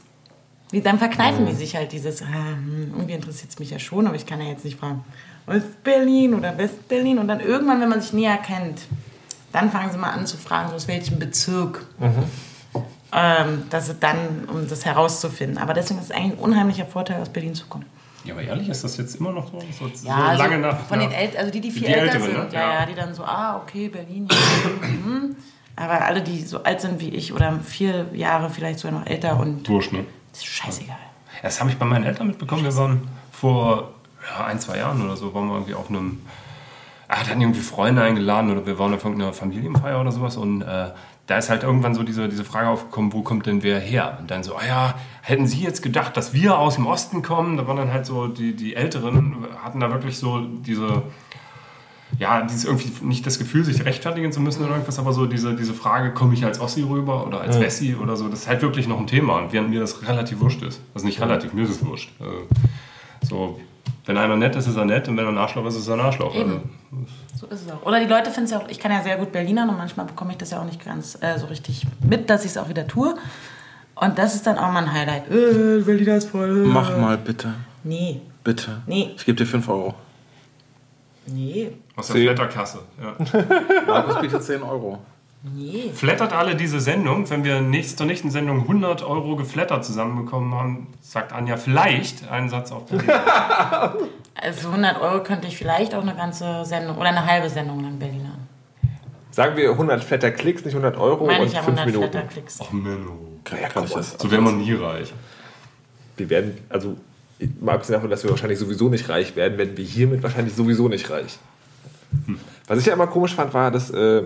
[0.81, 4.25] dann verkneifen die sich halt dieses, hm, irgendwie interessiert es mich ja schon, aber ich
[4.27, 5.05] kann ja jetzt nicht fragen,
[5.47, 7.19] Ost-Berlin oder West-Berlin.
[7.19, 8.81] Und dann irgendwann, wenn man sich näher kennt,
[9.53, 11.85] dann fangen sie mal an zu fragen, so aus welchem Bezirk
[13.15, 15.59] ähm, dass es dann, um das herauszufinden.
[15.59, 17.85] Aber deswegen ist es eigentlich ein unheimlicher Vorteil, aus Berlin zu kommen.
[18.25, 19.59] Ja, aber ehrlich, ist das jetzt immer noch so?
[19.79, 20.87] so, so Ja, lange also nach.
[20.87, 21.07] von ja.
[21.09, 22.49] den Eltern, also die, die viel Die älter Älteren, sind, ne?
[22.53, 22.87] ja, Ja.
[22.87, 25.37] die dann so, ah, okay, Berlin, ja, hm.
[25.75, 29.39] Aber alle, die so alt sind wie ich oder vier Jahre vielleicht sogar noch älter
[29.41, 30.05] und Wurscht, ne?
[30.39, 30.97] Ist scheißegal.
[31.43, 32.65] Das habe ich bei meinen Eltern mitbekommen.
[32.65, 36.23] Wir waren vor ja, ein, zwei Jahren oder so, waren wir irgendwie auf einem.
[37.09, 40.63] Ah, da hatten irgendwie Freunde eingeladen oder wir waren auf irgendeiner Familienfeier oder sowas und
[40.63, 40.93] äh,
[41.27, 44.17] da ist halt irgendwann so diese, diese Frage aufgekommen, wo kommt denn wer her?
[44.21, 47.57] Und dann so, ah ja, hätten Sie jetzt gedacht, dass wir aus dem Osten kommen?
[47.57, 51.03] Da waren dann halt so, die, die Älteren hatten da wirklich so diese,
[52.19, 55.55] ja, dieses irgendwie nicht das Gefühl, sich rechtfertigen zu müssen oder irgendwas, aber so diese,
[55.57, 58.63] diese Frage, komme ich als Ossi rüber oder als Wessi oder so, das ist halt
[58.63, 60.81] wirklich noch ein Thema und während mir das relativ wurscht ist.
[60.95, 62.11] Also nicht relativ, mir ist es wurscht.
[62.21, 62.37] Also,
[63.23, 63.61] so,
[64.07, 65.95] wenn einer nett ist, ist er nett und wenn er ein Arschloch ist, ist er
[65.95, 66.35] ein Arschloch.
[66.35, 66.61] Also,
[67.39, 67.85] So ist es auch.
[67.87, 70.07] Oder die Leute finden es ja auch, ich kann ja sehr gut Berliner und manchmal
[70.07, 72.69] bekomme ich das ja auch nicht ganz äh, so richtig mit, dass ich es auch
[72.69, 73.15] wieder tue.
[73.95, 75.31] Und das ist dann auch mal ein Highlight.
[75.31, 76.65] Äh, Berliner ist voll.
[76.67, 77.55] Mach mal bitte.
[77.85, 78.83] Nee, Bitte.
[78.87, 79.13] Nee.
[79.17, 79.95] Ich gebe dir 5 Euro.
[81.27, 82.81] Nee, aus der Flatterkasse.
[83.01, 83.17] Ja.
[83.87, 84.99] Markus bietet 10 Euro.
[85.43, 85.91] nee.
[85.95, 90.87] Flattert alle diese Sendung, wenn wir nächst, zur nächsten Sendung 100 Euro geflattert zusammenbekommen haben,
[91.01, 93.11] sagt Anja vielleicht einen Satz auf Berlin.
[94.35, 97.99] Also 100 Euro könnte ich vielleicht auch eine ganze Sendung oder eine halbe Sendung lang
[97.99, 98.39] Berliner.
[99.31, 102.11] Sagen wir 100 Flatter-Klicks, nicht 100 Euro Meine und ich ja 5 100 Minuten.
[102.11, 102.59] Flatterklicks.
[102.61, 103.19] Ach Menno.
[103.45, 104.17] Ich das?
[104.19, 105.13] So wäre man nie reich.
[106.17, 106.97] Wir werden, also
[107.61, 110.89] mal abgesehen davon, dass wir wahrscheinlich sowieso nicht reich werden, werden wir hiermit wahrscheinlich sowieso
[110.89, 111.39] nicht reich.
[112.67, 114.23] Was ich ja immer komisch fand, war, dass äh,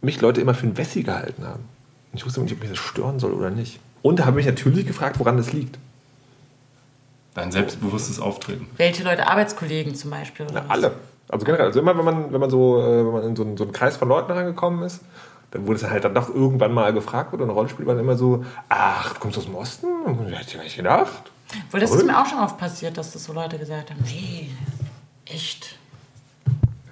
[0.00, 1.64] mich Leute immer für einen Wessi gehalten haben.
[2.12, 3.80] Und ich wusste immer nicht, ob mich das stören soll oder nicht.
[4.02, 5.78] Und habe mich natürlich gefragt, woran das liegt.
[7.34, 8.66] Dein selbstbewusstes Auftreten.
[8.76, 10.46] Welche Leute, Arbeitskollegen zum Beispiel?
[10.46, 10.92] Oder Na, alle.
[11.28, 13.56] Also generell, also immer wenn man, wenn man so, äh, wenn man in so einen,
[13.56, 15.00] so einen Kreis von Leuten reingekommen ist,
[15.52, 18.16] dann wurde es halt dann doch irgendwann mal gefragt oder eine Rolle spielt, man immer
[18.16, 19.86] so, ach, du kommst aus dem Osten?
[20.26, 21.30] Hätte ich gar nicht gedacht.
[21.70, 24.50] Weil das ist mir auch schon oft passiert, dass das so Leute gesagt haben, nee,
[25.26, 25.76] echt.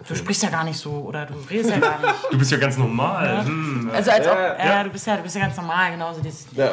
[0.06, 2.14] Du sprichst ja gar nicht so oder du redest ja gar nicht.
[2.32, 3.44] Du bist ja ganz normal.
[3.44, 3.90] Hm.
[3.92, 4.84] Also als ob, Ja, ja, ja.
[4.84, 6.46] du bist ja, du bist ja ganz normal, genauso dieses.
[6.52, 6.72] Ja.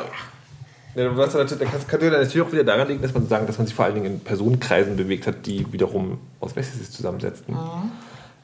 [0.96, 3.68] Ja, was dann natürlich, dann natürlich auch wieder daran liegen, dass man sagen, dass man
[3.68, 7.56] sich vor allen Dingen in Personenkreisen bewegt hat, die wiederum aus Wessis sich zusammensetzten.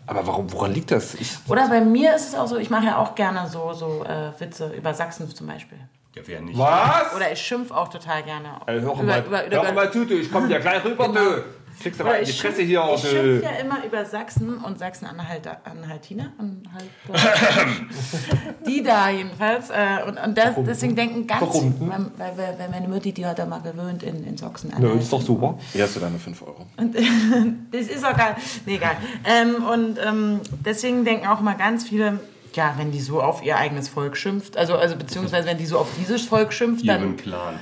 [0.06, 1.16] Aber warum, woran liegt das?
[1.16, 4.04] Ich, Oder bei mir ist es auch so, ich mache ja auch gerne so, so
[4.04, 5.80] äh, Witze über Sachsen zum Beispiel.
[6.16, 6.58] Ja, wer nicht.
[6.58, 7.16] was?
[7.16, 8.50] Oder ich schimpf auch total gerne.
[8.66, 11.08] Also, hör über, mal, über, über, hör mal zu, du, ich komme ja gleich rüber,
[11.08, 11.20] Genau.
[11.20, 11.44] du.
[11.82, 13.08] Kriegst aber Oder in die ich Fresse schimpf- hier auch, Ich du.
[13.10, 16.90] schimpf ja immer über Sachsen und Sachsen-Anhaltiner, Anhaltiner, Anhalt,
[18.68, 19.70] die da jedenfalls.
[19.72, 21.76] Äh, und und das, deswegen denken ganz, Warum?
[22.18, 24.72] weil, weil, weil meine Mutti, die hat da mal gewöhnt in, in Sachsen.
[24.80, 25.58] Ja, ist doch super.
[25.74, 26.66] Hier hast du deine 5 Euro.
[26.78, 26.96] Und
[27.72, 28.36] das ist auch geil.
[28.66, 28.96] Nee, egal.
[29.26, 32.20] Ähm, und ähm, deswegen denken auch mal ganz viele,
[32.56, 35.80] ja, wenn die so auf ihr eigenes Volk schimpft, also, also beziehungsweise wenn die so
[35.80, 37.56] auf dieses Volk schimpft, dann, Clan.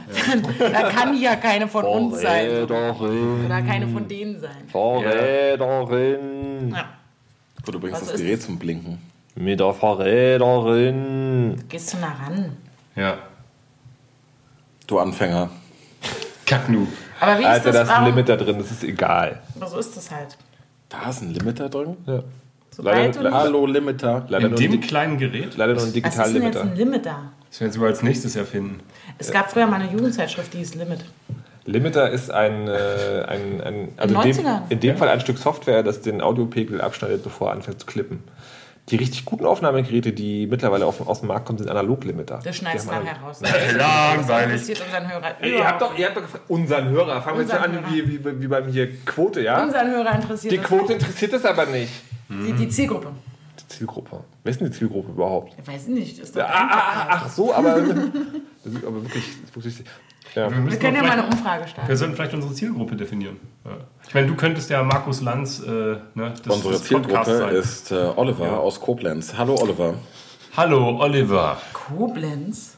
[0.60, 0.66] Ja.
[0.70, 2.64] dann kann die ja keine von uns sein.
[2.64, 2.94] Oder
[3.68, 4.68] keine von denen sein.
[4.68, 6.72] Verräterin.
[6.74, 6.86] Ja.
[7.66, 9.00] Gut, du bringst Was das Gerät zum Blinken.
[9.36, 11.64] Mit der Verräterin.
[11.70, 12.58] Gehst du nah ran.
[12.96, 13.18] ja.
[14.88, 15.50] Du Anfänger.
[16.46, 16.86] Kacknu.
[17.22, 17.88] Aber wie ist Alter, da das?
[17.88, 19.40] ist ein Limit da drin, das ist egal.
[19.56, 20.38] aber so ist das halt.
[20.90, 21.96] Da ist ein Limiter drin?
[22.06, 22.24] Ja.
[22.74, 24.26] Sobald du nicht, Hallo Limiter.
[24.30, 25.58] Leider, In nur ein, dem kleinen Gerät?
[25.58, 26.62] leider nur ein was ist digitaler denn jetzt Limiter.
[26.72, 27.32] ein Limiter?
[27.50, 28.80] Das werden wir als nächstes erfinden.
[29.18, 31.04] Es gab früher mal eine Jugendzeitschrift, die hieß Limit.
[31.66, 34.62] Limiter ist ein, äh, ein, ein also In dem, 90ern.
[34.70, 38.24] in dem Fall ein Stück Software, das den Audiopegel abschneidet, bevor er anfängt zu klippen.
[38.90, 42.40] Die richtig guten Aufnahmegeräte, die mittlerweile auf, aus dem Markt kommen, sind Analog-Limiter.
[42.44, 43.40] Das schneidest du nachher raus.
[43.42, 44.28] Langweilig.
[44.28, 47.22] Das interessiert unseren Hörer Ihr habt, doch, ihr habt doch gefragt, unseren Hörer.
[47.22, 49.62] Fangen wir jetzt an wie, wie, wie beim hier Quote, ja?
[49.62, 50.58] Unseren Hörer interessiert Die.
[50.58, 51.92] Quote interessiert das aber nicht.
[52.32, 53.10] Die, die Zielgruppe.
[53.60, 54.24] Die Zielgruppe.
[54.44, 55.54] Wer ist denn die Zielgruppe überhaupt?
[55.60, 56.18] Ich weiß nicht.
[56.20, 59.24] Ist doch Ah, ah, ah, ach so, aber, das ist aber wirklich,
[59.54, 59.84] wirklich
[60.34, 60.50] ja.
[60.50, 61.96] Wir, müssen Wir können ja mal eine vielleicht- Umfrage Wir starten.
[61.98, 63.38] sollten vielleicht unsere Zielgruppe definieren.
[63.66, 63.72] Ja.
[64.08, 67.56] Ich meine, du könntest ja Markus Lanz, äh, ne, des, Unsere des Podcasts Zielgruppe sein.
[67.56, 69.34] ist äh, Oliver aus Koblenz.
[69.38, 69.96] Hallo Oliver.
[70.56, 71.58] Hallo, Oliver.
[71.74, 72.78] Koblenz.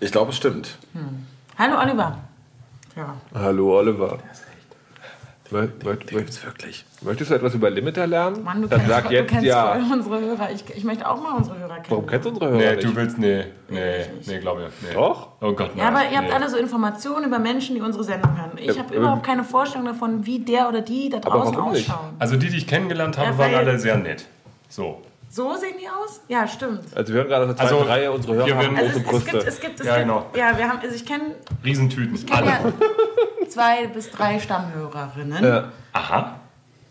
[0.00, 0.76] Ich glaube, es stimmt.
[1.56, 2.18] Hallo Oliver.
[2.96, 3.14] Ja.
[3.34, 4.18] Hallo Oliver.
[5.52, 6.84] Mö- mö- Gibt's wirklich.
[7.02, 8.44] Möchtest du etwas über Limiter lernen?
[8.44, 9.72] Mann, du Dann kennst, sag jetzt du kennst ja.
[9.74, 10.50] voll unsere Hörer.
[10.52, 11.86] Ich, ich möchte auch mal unsere Hörer kennen.
[11.88, 12.84] Warum kennst du unsere Hörer Nee, nicht?
[12.88, 14.88] du willst, nee, nee, nee, glaube ich.
[14.88, 14.94] Nee.
[14.94, 15.28] Doch?
[15.40, 15.94] Oh Gott, Ja, nein.
[15.96, 16.34] aber ihr habt nee.
[16.34, 18.52] alle so Informationen über Menschen, die unsere Sendung hören.
[18.56, 21.90] Ich habe aber- überhaupt keine Vorstellung davon, wie der oder die da draußen warum nicht?
[21.90, 22.14] ausschauen.
[22.20, 24.26] Also die, die ich kennengelernt habe, Ja, waren alle sehr nett.
[24.68, 25.02] So.
[25.32, 26.20] So sehen die aus?
[26.28, 26.80] Ja, stimmt.
[26.94, 29.00] Also wir hören gerade aus der zweiten Also, Reihe, unsere Hörer hier haben werden- Also
[29.00, 29.48] große es, es gibt, Brüste.
[29.48, 30.26] es gibt, es Ja, gibt, genau.
[30.36, 31.24] ja, wir haben, also ich kenne
[31.64, 32.26] Riesentüten.
[32.26, 32.46] kenn Alle.
[32.46, 32.60] ja
[33.50, 35.44] zwei bis drei Stammhörerinnen.
[35.44, 35.72] Ja.
[35.92, 36.36] Aha.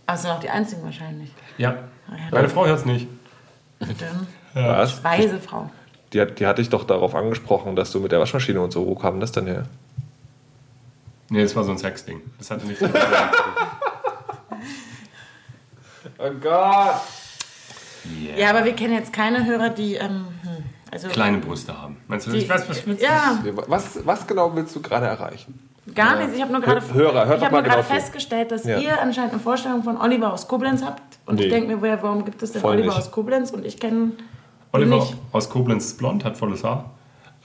[0.05, 1.31] Also noch die einzigen wahrscheinlich.
[1.57, 1.75] Ja.
[2.31, 3.07] Meine Frau hört es nicht.
[3.79, 4.05] Bitte.
[4.53, 5.03] Was?
[5.03, 5.69] Weise Frau.
[6.13, 8.85] Die, hat, die hatte ich doch darauf angesprochen, dass du mit der Waschmaschine und so,
[8.87, 9.65] wo kam das denn her?
[11.29, 12.21] Nee, das war so ein Sexding.
[12.39, 12.91] Das hatte nichts mit
[16.17, 17.01] Oh Gott!
[18.35, 21.97] Ja, aber wir kennen jetzt keine Hörer, die ähm, hm, also kleine Brüste haben.
[22.07, 23.05] Meinst du, die, ich weiß, was willst du?
[23.05, 25.68] Ja, Was, was genau willst du gerade erreichen?
[25.95, 26.35] Gar nichts.
[26.35, 28.77] Ich habe nur gerade, Hörer, hört ich hab mal nur gerade genau festgestellt, dass Ja.
[28.77, 31.01] ihr anscheinend eine Vorstellung von Oliver aus Koblenz habt.
[31.25, 31.43] Und Nee.
[31.45, 32.97] ich denke mir, woher, warum gibt es denn Voll Oliver nicht.
[32.97, 33.51] aus Koblenz?
[33.51, 34.11] Und ich kenne
[34.71, 35.15] Oliver nicht.
[35.31, 36.91] aus Koblenz ist blond, hat volles Haar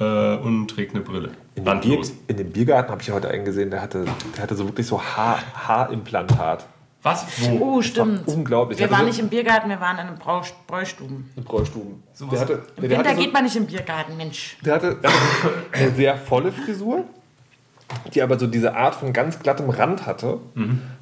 [0.00, 1.30] äh, und trägt eine Brille.
[1.54, 4.04] In dem, Bier, in dem Biergarten habe ich heute einen gesehen, der hatte,
[4.36, 5.38] der hatte so wirklich so Haar,
[5.68, 6.66] Haarimplantat.
[7.02, 7.26] Was?
[7.50, 7.58] Wo?
[7.76, 8.26] Oh, stimmt.
[8.26, 8.78] unglaublich.
[8.78, 11.30] Wir waren so- nicht im Biergarten, wir waren in einem Brau Bräustuben.
[11.36, 12.02] In Bräustuben.
[12.32, 14.56] Der hatte, Im der, Winter hatte so, geht man nicht im Biergarten, Mensch.
[14.64, 15.20] der hatte der hatte
[15.72, 17.04] eine sehr volle Frisur,
[18.14, 20.38] die aber so diese Art von ganz glattem Rand hatte,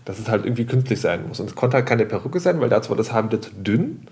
[0.05, 1.41] dass es halt irgendwie künstlich sein muss.
[1.41, 4.07] Und es konnte halt keine Perücke sein, weil dazu war das Haar wieder zu dünn.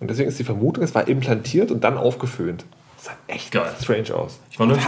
[0.00, 2.64] Und deswegen ist die Vermutung, es war implantiert und dann aufgeföhnt.
[2.96, 3.70] Das sah echt Geil.
[3.80, 4.40] strange aus.
[4.50, 4.84] Ich war, nur, ich,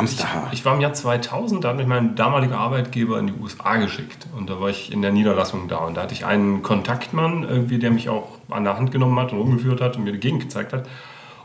[0.52, 4.26] ich war im Jahr 2000, da hat mich mein damaliger Arbeitgeber in die USA geschickt.
[4.36, 5.78] Und da war ich in der Niederlassung da.
[5.78, 9.32] Und da hatte ich einen Kontaktmann, irgendwie, der mich auch an der Hand genommen hat
[9.32, 10.88] und rumgeführt hat und mir die Gegend gezeigt hat.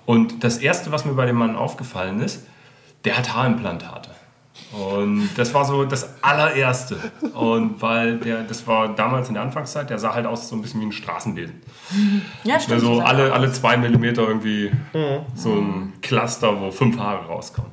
[0.06, 2.46] Und das Erste, was mir bei dem Mann aufgefallen ist,
[3.06, 4.10] der hat Haarimplantate.
[4.72, 6.98] Und das war so das allererste.
[7.34, 10.62] Und weil der, das war damals in der Anfangszeit, der sah halt aus so ein
[10.62, 11.62] bisschen wie ein Straßenbesen.
[12.44, 12.76] Ja, stimmt.
[12.76, 14.72] Also so alle, alle zwei Millimeter irgendwie
[15.36, 17.72] so ein Cluster, wo fünf Haare rauskommen.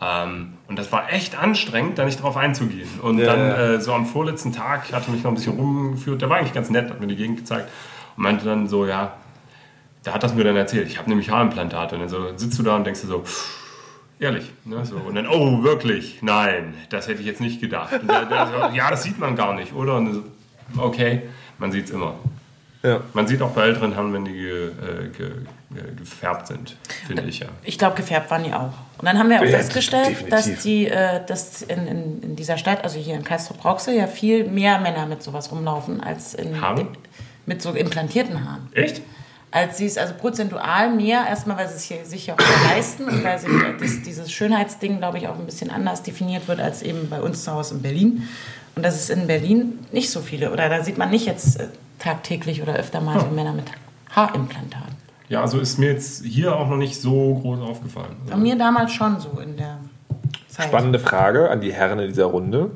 [0.00, 2.88] Ähm, und das war echt anstrengend, da nicht drauf einzugehen.
[3.00, 3.74] Und Ja, dann ja.
[3.74, 6.20] Äh, so am vorletzten Tag hat er mich noch ein bisschen rumgeführt.
[6.20, 7.68] Der war eigentlich ganz nett, hat mir die Gegend gezeigt
[8.16, 9.14] und meinte dann so, ja,
[10.04, 10.88] der hat das mir dann erzählt.
[10.88, 11.94] Ich habe nämlich Haarimplantate.
[11.94, 13.24] Und dann so, sitzt du da und denkst dir so,
[14.18, 14.50] ehrlich.
[14.64, 14.84] Ne?
[14.84, 16.18] So, und dann, oh, wirklich?
[16.22, 17.92] Nein, das hätte ich jetzt nicht gedacht.
[17.92, 19.96] Und der, der so, ja, das sieht man gar nicht, oder?
[19.96, 20.22] Und so,
[20.78, 21.22] okay,
[21.58, 22.14] man sieht es immer.
[22.82, 23.00] Ja.
[23.14, 25.30] Man sieht auch bei älteren Haaren, wenn die ge, äh, ge,
[25.70, 27.46] ge, gefärbt sind, finde ich ja.
[27.62, 28.74] Ich glaube, gefärbt waren die auch.
[28.98, 30.28] Und dann haben wir auch Ja, festgestellt, definitiv.
[30.30, 34.44] dass, die, äh, dass in, in, in dieser Stadt, also hier in Kastrop-Rauxel, ja viel
[34.44, 36.54] mehr Männer mit sowas rumlaufen als in,
[37.46, 38.68] mit so implantierten Haaren.
[38.74, 39.00] Echt?
[39.54, 43.04] Als sie es, also prozentual mehr, erstmal, weil sie es hier sich auch mehr leisten
[43.04, 43.48] und weil sich
[43.78, 47.44] das, dieses Schönheitsding, glaube ich, auch ein bisschen anders definiert wird als eben bei uns
[47.44, 48.28] zu Hause in Berlin.
[48.74, 50.50] Und das ist in Berlin nicht so viele.
[50.50, 51.68] Oder da sieht man nicht jetzt äh,
[52.00, 53.66] tagtäglich oder öfter mal so Männer mit
[54.10, 54.96] Haarimplantaten.
[55.28, 58.16] Ja, also ist mir jetzt hier auch noch nicht so groß aufgefallen.
[58.28, 59.78] Bei mir damals schon so in der
[60.48, 60.66] Zeit.
[60.66, 62.72] Spannende Frage an die Herren in dieser Runde.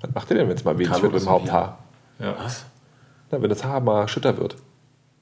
[0.00, 1.80] Was macht ihr denn, wenn es mal wenig wird mit dem Haupthaar?
[2.18, 2.34] Ja.
[2.42, 2.64] Was?
[3.30, 4.56] Na, wenn das Haar mal schütter wird.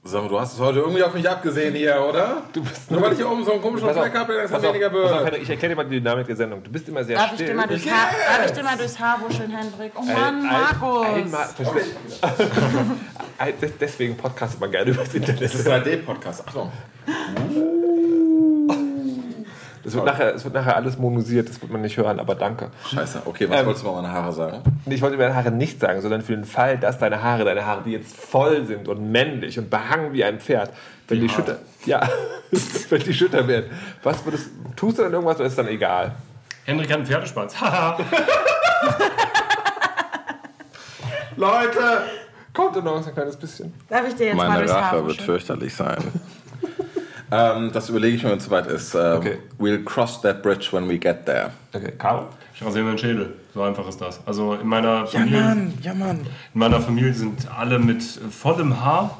[0.09, 2.43] Sag mal, du hast es heute irgendwie auf mich abgesehen hier, oder?
[2.53, 4.89] Du bist Nur weil ich hier oben so einen komischen Fleck habe, ja auf, weniger.
[4.89, 6.63] Henrik, ich erkläre dir mal die Dynamik der Sendung.
[6.63, 7.47] Du bist immer sehr Darf ich, still.
[7.47, 9.91] dir mal durchs Haar, darf ich dir mal durchs Haar wuscheln, Hendrik?
[9.95, 11.07] Oh Mann, Markus!
[11.07, 12.21] Einmal, versteh-
[13.37, 15.41] Ein- des- Deswegen podcastet man gerne übers Internet.
[15.41, 16.43] Das ist ein 3D-Podcast.
[16.47, 16.71] Achtung.
[19.87, 22.71] Es wird, nachher, es wird nachher alles monosiert, das wird man nicht hören, aber danke.
[22.91, 23.21] Scheiße.
[23.23, 24.61] Okay, was Ähm, wolltest du mal meine Haare sagen?
[24.85, 27.65] Ich wollte über deine Haare nicht sagen, sondern für den Fall, dass deine Haare, deine
[27.65, 30.71] Haare, die jetzt voll sind und männlich und behangen wie ein Pferd,
[31.07, 32.01] wenn die, schütter, ja,
[32.89, 33.71] wenn die schütter werden,
[34.03, 36.11] was würdest, tust du dann irgendwas oder ist dann egal?
[36.65, 37.55] Henrik hat einen Pferdeschwanz.
[37.61, 37.97] Haha.
[41.37, 41.79] Leute,
[42.53, 43.73] kommt da noch ein kleines bisschen?
[43.87, 45.97] Darf ich dir jetzt mal Meine Haar Rache wird fürchterlich sein.
[47.31, 48.95] Ähm, das überlege ich mir, wenn es soweit ist.
[48.95, 49.37] Ähm, Okay.
[49.59, 51.51] We'll cross that bridge when we get there.
[51.73, 52.27] Okay, Caro?
[52.53, 53.33] Ich rasiere meinen Schädel.
[53.53, 54.19] So einfach ist das.
[54.25, 56.21] Also in meiner Familie, ja Mann.
[56.53, 59.17] in meiner Familie sind alle mit vollem Haar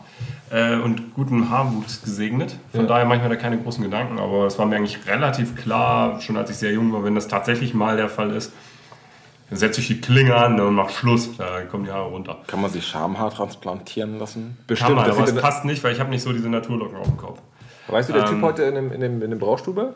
[0.50, 2.58] äh, und gutem Haarwuchs gesegnet.
[2.74, 4.18] Von daher mache ich mir da keine großen Gedanken.
[4.20, 7.28] Aber es war mir eigentlich relativ klar, schon als ich sehr jung war, wenn das
[7.28, 8.54] tatsächlich mal der Fall ist,
[9.50, 11.38] dann setze ich die Klinge an und mache Schluss.
[11.38, 12.38] Da kommen die Haare runter.
[12.48, 14.58] Kann man sich Schamhaar transplantieren lassen?
[14.68, 17.08] Kann man, das aber es passt nicht, weil ich habe nicht so diese Naturlocken auf
[17.08, 17.40] dem Kopf.
[17.88, 19.94] Weißt du, der Ähm, Typ heute in dem, in dem, in dem Braustube?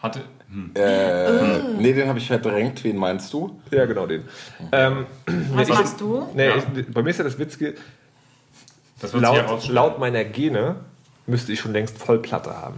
[0.00, 0.20] Hatte,
[0.50, 0.72] hm.
[0.74, 2.82] Äh, nee, den habe ich verdrängt.
[2.82, 3.60] Wen meinst du?
[3.70, 4.22] Ja, genau den.
[4.72, 5.06] Ähm,
[5.54, 6.26] Was machst du?
[6.34, 6.56] nee, Ja.
[6.56, 7.74] ich, bei mir ist ja das Witzige,
[9.00, 10.76] Das laut, laut meiner Gene
[11.26, 12.76] müsste ich schon längst Vollplatte haben.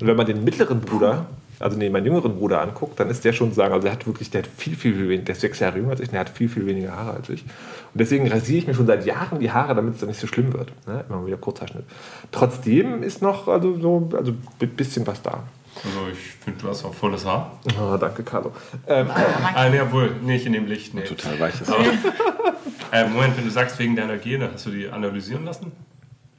[0.00, 1.26] Und wenn man den mittleren Bruder,
[1.60, 4.30] also nee, meinen jüngeren Bruder anguckt, dann ist der schon sagen, also der hat wirklich,
[4.30, 6.20] der hat viel, viel, viel weniger, der ist sechs Jahre jünger als ich, und der
[6.20, 7.42] hat viel, viel weniger Haare als ich.
[7.42, 10.26] Und deswegen rasiere ich mir schon seit Jahren die Haare, damit es dann nicht so
[10.26, 10.72] schlimm wird.
[10.86, 11.04] Ne?
[11.08, 11.84] Immer mal wieder Kurzhaarschnitt.
[12.32, 15.44] Trotzdem ist noch also so, also ein bisschen was da.
[15.84, 17.58] Also ich finde, du hast auch volles Haar.
[17.80, 18.52] Oh, danke, Carlo.
[18.86, 19.08] Ähm,
[19.54, 20.94] Ah, nee, obwohl, nicht in dem Licht.
[20.94, 21.02] Nee.
[21.04, 21.84] Total weiches Aber,
[22.92, 25.72] äh, Moment, wenn du sagst wegen deiner Gene, hast du die analysieren lassen?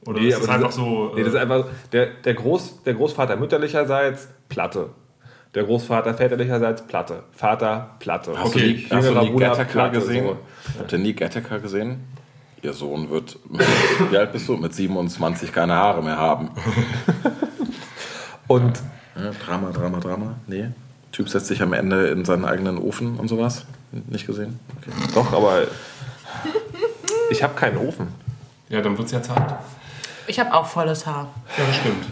[0.04, 1.12] Oder Nee, ist das einfach so.
[1.14, 4.90] Nee, das ist einfach der, der, Groß, der Großvater mütterlicherseits Platte.
[5.54, 7.24] Der Großvater väterlicherseits Platte.
[7.32, 8.32] Vater Platte.
[8.38, 10.24] Hast Okay, du nie, hast du Bruder, Gattaca Platte, gesehen?
[10.24, 10.36] so.
[10.78, 12.04] Habt ihr nie Gattaca gesehen?
[12.62, 13.38] Ihr Sohn wird,
[14.10, 14.56] wie alt bist du?
[14.56, 16.50] Mit 27 keine Haare mehr haben.
[18.46, 18.80] Und
[19.16, 20.34] Ja, Drama, Drama, Drama?
[20.46, 20.68] Nee.
[21.12, 23.66] Typ setzt sich am Ende in seinen eigenen Ofen und sowas?
[24.08, 24.58] Nicht gesehen?
[24.78, 24.90] Okay.
[25.14, 25.64] doch, aber
[27.30, 28.08] ich habe keinen Ofen.
[28.70, 29.54] ja, dann wird es ja Zeit.
[30.26, 31.28] Ich habe auch volles Haar.
[31.58, 32.06] Ja, das stimmt.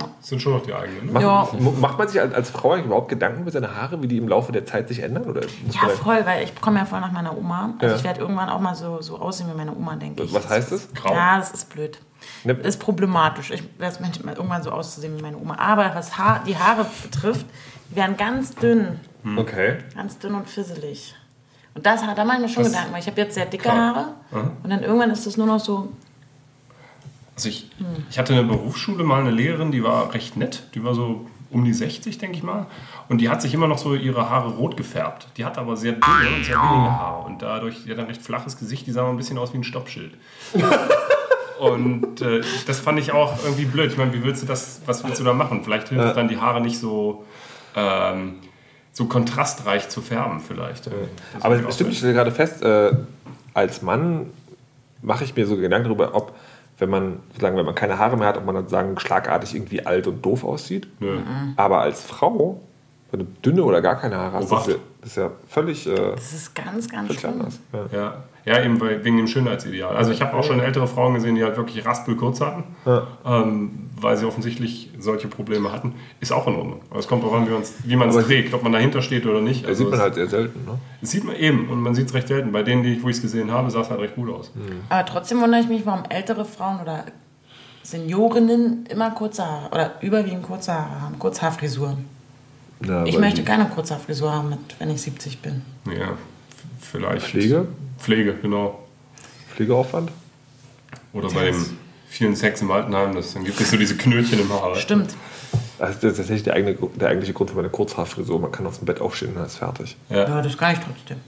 [0.00, 0.08] Ja.
[0.20, 1.12] Sind schon noch die eigenen.
[1.12, 1.20] Ne?
[1.20, 1.48] Ja.
[1.80, 4.52] Macht man sich als, Frau eigentlich überhaupt Gedanken über seine Haare, wie die im Laufe
[4.52, 5.24] der Zeit sich ändern?
[5.24, 7.74] Oder Ja, voll, weil ich komme ja voll nach meiner Oma.
[7.78, 7.96] Also Ja.
[7.98, 10.32] ich werde irgendwann auch mal so, so aussehen wie meine Oma, denke ich.
[10.32, 10.92] Was heißt das?
[10.94, 11.12] Grau.
[11.14, 11.98] Ja, das ist blöd.
[12.44, 13.50] Ne- Das ist problematisch.
[13.50, 15.56] Ich werde manchmal irgendwann so auszusehen wie meine Oma.
[15.58, 17.46] Aber was Haar, die Haare betrifft,
[17.90, 19.00] die werden ganz dünn.
[19.36, 19.78] Okay.
[19.94, 21.14] Ganz dünn und fisselig.
[21.74, 23.64] Und das, da mache ich mir schon Das- Gedanken, weil ich habe jetzt sehr dicke
[23.64, 23.94] Klar.
[23.94, 24.06] Haare.
[24.62, 25.88] Und dann irgendwann ist das nur noch so,
[27.40, 27.70] Also ich,
[28.10, 30.64] ich hatte in der Berufsschule mal eine Lehrerin, die war recht nett.
[30.74, 32.66] Die war so um die 60, denke ich mal.
[33.08, 35.26] Und die hat sich immer noch so ihre Haare rot gefärbt.
[35.38, 37.24] Die hat aber sehr dünne und sehr wenige Haare.
[37.24, 39.56] Und dadurch, die hat ein recht flaches Gesicht, die sah mal ein bisschen aus wie
[39.56, 40.12] ein Stoppschild.
[41.60, 43.90] und äh, das fand ich auch irgendwie blöd.
[43.90, 45.64] Ich meine, wie willst du das, was willst du da machen?
[45.64, 47.24] Vielleicht hilft es dann, die Haare nicht so,
[47.74, 48.34] ähm,
[48.92, 50.88] so kontrastreich zu färben, vielleicht.
[50.88, 50.92] Das
[51.40, 52.92] Aber stimmt, ich stelle gerade fest, äh,
[53.54, 54.26] als Mann
[55.00, 56.34] mache ich mir so Gedanken darüber, ob,
[56.80, 59.84] wenn man, sozusagen, wenn man keine Haare mehr hat, ob man dann sagen, schlagartig irgendwie
[59.84, 60.88] alt und doof aussieht.
[61.00, 61.18] Nö.
[61.56, 62.60] Aber als Frau,
[63.10, 64.68] wenn du dünne oder gar keine Haare hast, das Obacht.
[64.68, 67.32] ist ja, das ist ja völlig, äh, das ist ganz, ganz schlimm.
[67.32, 67.60] anders.
[67.72, 67.98] Ja.
[67.98, 68.14] Ja,
[68.44, 69.96] ja eben wegen dem Schönheitsideal.
[69.96, 72.64] Also ich habe auch schon ältere Frauen gesehen, die halt wirklich raspelkurz hatten,
[73.24, 75.94] ähm, weil sie offensichtlich solche Probleme hatten.
[76.20, 76.80] Ist auch in Ordnung.
[76.90, 77.46] Aber es kommt darauf an,
[77.84, 79.68] wie, man es trägt, ob man dahinter steht oder nicht.
[79.68, 80.64] Das sieht man halt sehr selten.
[80.64, 80.78] Ne?
[81.00, 82.52] Das sieht man eben und man sieht es recht selten.
[82.52, 84.52] Bei denen, die, wo ich es gesehen habe, sah es halt recht gut aus.
[84.88, 87.04] Aber trotzdem wundere ich mich, warum ältere Frauen oder
[87.82, 92.04] Seniorinnen immer kurze Haare oder überwiegend kurze Haare haben, Kurzhaarfrisuren.
[92.86, 95.62] Ja, Ich möchte keine Kurzhaarfrisur haben, mit, wenn ich 70 bin.
[95.86, 96.12] Ja,
[96.80, 97.26] vielleicht.
[97.26, 97.66] Pflege,
[98.00, 98.86] Pflege, genau.
[99.54, 100.10] Pflegeaufwand.
[101.12, 101.76] Oder bei dem
[102.08, 104.74] vielen Sex im Altenheim, das, dann gibt es so diese Knötchen im Haar.
[104.76, 105.14] Stimmt.
[105.78, 108.38] Das ist tatsächlich der, eigene, der eigentliche Grund für meine Kurzhaarfrisur.
[108.38, 109.96] Man kann aus dem Bett aufstehen und dann ist fertig.
[110.08, 110.28] Ja.
[110.28, 111.18] Ja, das kann ich trotzdem.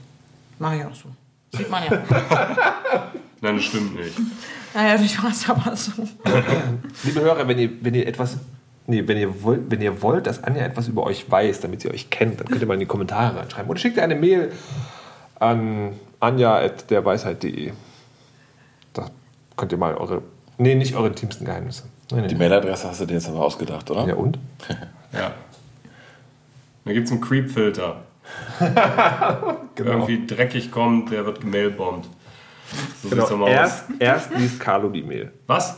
[0.59, 1.09] Mache ich auch so.
[1.57, 1.91] Sieht man ja.
[3.41, 4.13] Nein, das stimmt nicht.
[4.73, 5.91] naja, ich weiß aber so.
[7.03, 8.37] Liebe Hörer, wenn ihr, wenn ihr etwas.
[8.85, 11.89] Nee, wenn ihr, wollt, wenn ihr wollt, dass Anja etwas über euch weiß, damit sie
[11.89, 13.69] euch kennt, dann könnt ihr mal in die Kommentare reinschreiben.
[13.69, 14.51] Oder schickt ihr eine Mail
[15.39, 15.93] an
[16.23, 17.71] anja.derweisheit.de.
[18.93, 19.09] Da
[19.57, 20.21] könnt ihr mal eure.
[20.57, 21.83] Nee, nicht eure intimsten Geheimnisse.
[22.11, 22.27] Nee, nee.
[22.27, 24.07] Die Mailadresse hast du dir jetzt aber ausgedacht, oder?
[24.07, 24.37] Ja, und?
[25.13, 25.31] Ja.
[26.85, 27.97] Da gibt es einen Creep-Filter.
[29.75, 29.91] Genau.
[29.91, 32.07] Irgendwie dreckig kommt, der wird gemailbombt.
[33.01, 33.37] So Genau.
[33.37, 35.31] mal Erst, erst liest Carlo die Mail.
[35.47, 35.77] Was?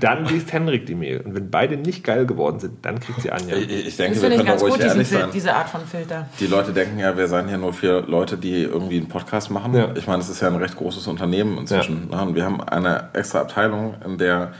[0.00, 1.20] Dann liest Henrik die Mail.
[1.20, 3.56] Und wenn beide nicht geil geworden sind, dann kriegt sie Anja.
[3.56, 5.30] Ich, ich denke, Das wir können da ganz ruhig gut, diesen ehrlich Fil sein.
[5.32, 6.28] diese Art von Filter.
[6.38, 9.74] Die Leute denken ja, wir seien hier nur für Leute, die irgendwie einen Podcast machen.
[9.74, 9.92] Ja.
[9.96, 12.08] Ich meine, es ist ja ein recht großes Unternehmen inzwischen.
[12.10, 12.20] ne?
[12.22, 14.52] Und wir haben eine extra Abteilung, in der,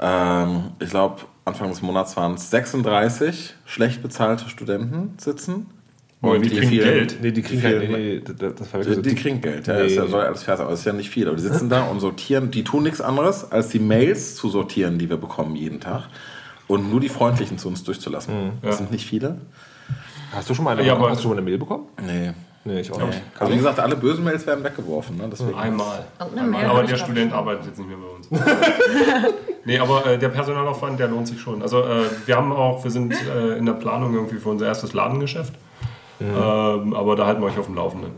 [0.00, 5.66] ähm, ich glaube, Anfang des Monats waren es 36 schlecht bezahlte Studenten sitzen.
[6.26, 7.16] Moment, die kriegen Geld?
[7.22, 9.66] Nee, die kriegen kein, nee, nee, das, das war Die, wirklich die so- kriegen Geld,
[9.66, 9.86] ja, Nee.
[9.86, 11.26] ist ja, soll alles fertig, aber es ist ja nicht viel.
[11.28, 14.98] Aber die sitzen da und sortieren, die tun nichts anderes, als die Mails zu sortieren,
[14.98, 16.04] die wir bekommen jeden Tag.
[16.68, 18.52] Und nur die freundlichen zu uns durchzulassen.
[18.62, 19.38] Das sind nicht viele.
[20.32, 21.84] Hast du schon mal eine, Ja, Hast du schon mal eine Mail bekommen?
[22.04, 22.32] Nee.
[22.64, 23.06] Nee, ich auch nee.
[23.06, 23.22] nicht.
[23.38, 25.16] Also wie gesagt, alle bösen Mails werden weggeworfen.
[25.18, 25.28] Ne?
[25.30, 25.54] Deswegen.
[25.56, 26.04] Einmal.
[26.34, 28.28] Mail Aber der Student arbeitet jetzt nicht mehr bei uns.
[29.64, 31.62] nee, aber äh, der Personalaufwand, der lohnt sich schon.
[31.62, 34.92] Also äh, wir haben auch, wir sind äh, in der Planung irgendwie für unser erstes
[34.94, 35.52] Ladengeschäft.
[36.20, 38.10] Ähm, aber da halten wir euch auf dem Laufenden.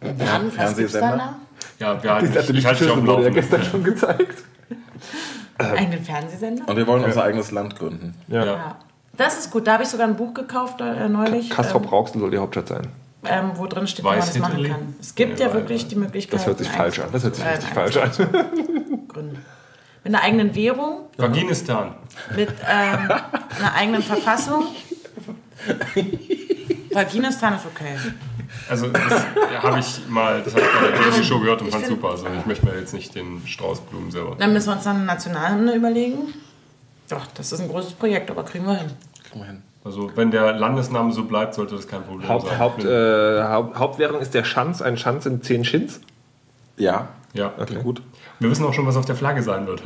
[0.00, 1.36] Dann, was Fernsehsender?
[1.78, 3.34] Ja, wir halten, Die ich, ich halte dich auf dem wurde ja Laufenden.
[3.34, 4.42] gestern schon gezeigt.
[5.58, 6.68] Eigenen Fernsehsender?
[6.68, 8.14] Und wir wollen unser eigenes Land gründen.
[8.28, 8.44] Ja.
[8.44, 8.76] Ja.
[9.16, 9.66] Das ist gut.
[9.66, 12.68] Da habe ich sogar ein Buch gekauft äh, neulich, Kastrop ähm, Rauxel soll die Hauptstadt
[12.68, 12.86] sein.
[13.24, 14.94] ähm, wo drin steht, wie man das machen kann.
[15.00, 16.38] Es gibt Nee, ja weil- wirklich die Möglichkeit.
[16.38, 17.08] Das hört sich falsch an.
[17.10, 18.10] Das hört sich äh, richtig falsch an.
[19.08, 19.44] Gründen.
[20.04, 21.94] Mit einer eigenen Währung, Vaginistan.
[22.36, 23.10] mit ähm,
[23.58, 24.64] einer eigenen Verfassung.
[26.92, 27.96] Vaginistan ist okay.
[28.68, 29.24] Also das
[29.62, 32.10] habe ich mal, das habe ich bei der Daily Show gehört und fand find- super.
[32.12, 34.36] Also ich möchte mir jetzt nicht den Straußblumen selber.
[34.38, 36.34] Dann müssen wir uns dann eine Nationalhymne überlegen.
[37.08, 38.90] Doch, das ist ein großes Projekt, aber kriegen wir hin.
[39.28, 39.62] Kriegen wir hin.
[39.84, 42.58] Also wenn der Landesname so bleibt, sollte das kein Problem Haupt, sein.
[42.58, 44.82] Haupt, äh, Haupt, Hauptwährung ist der Schanz.
[44.82, 46.00] Ein Schanz sind 10 Schins.
[46.76, 47.78] Ja, ja, okay.
[47.82, 48.02] gut.
[48.38, 49.82] wir wissen auch schon, was auf der Flagge sein wird.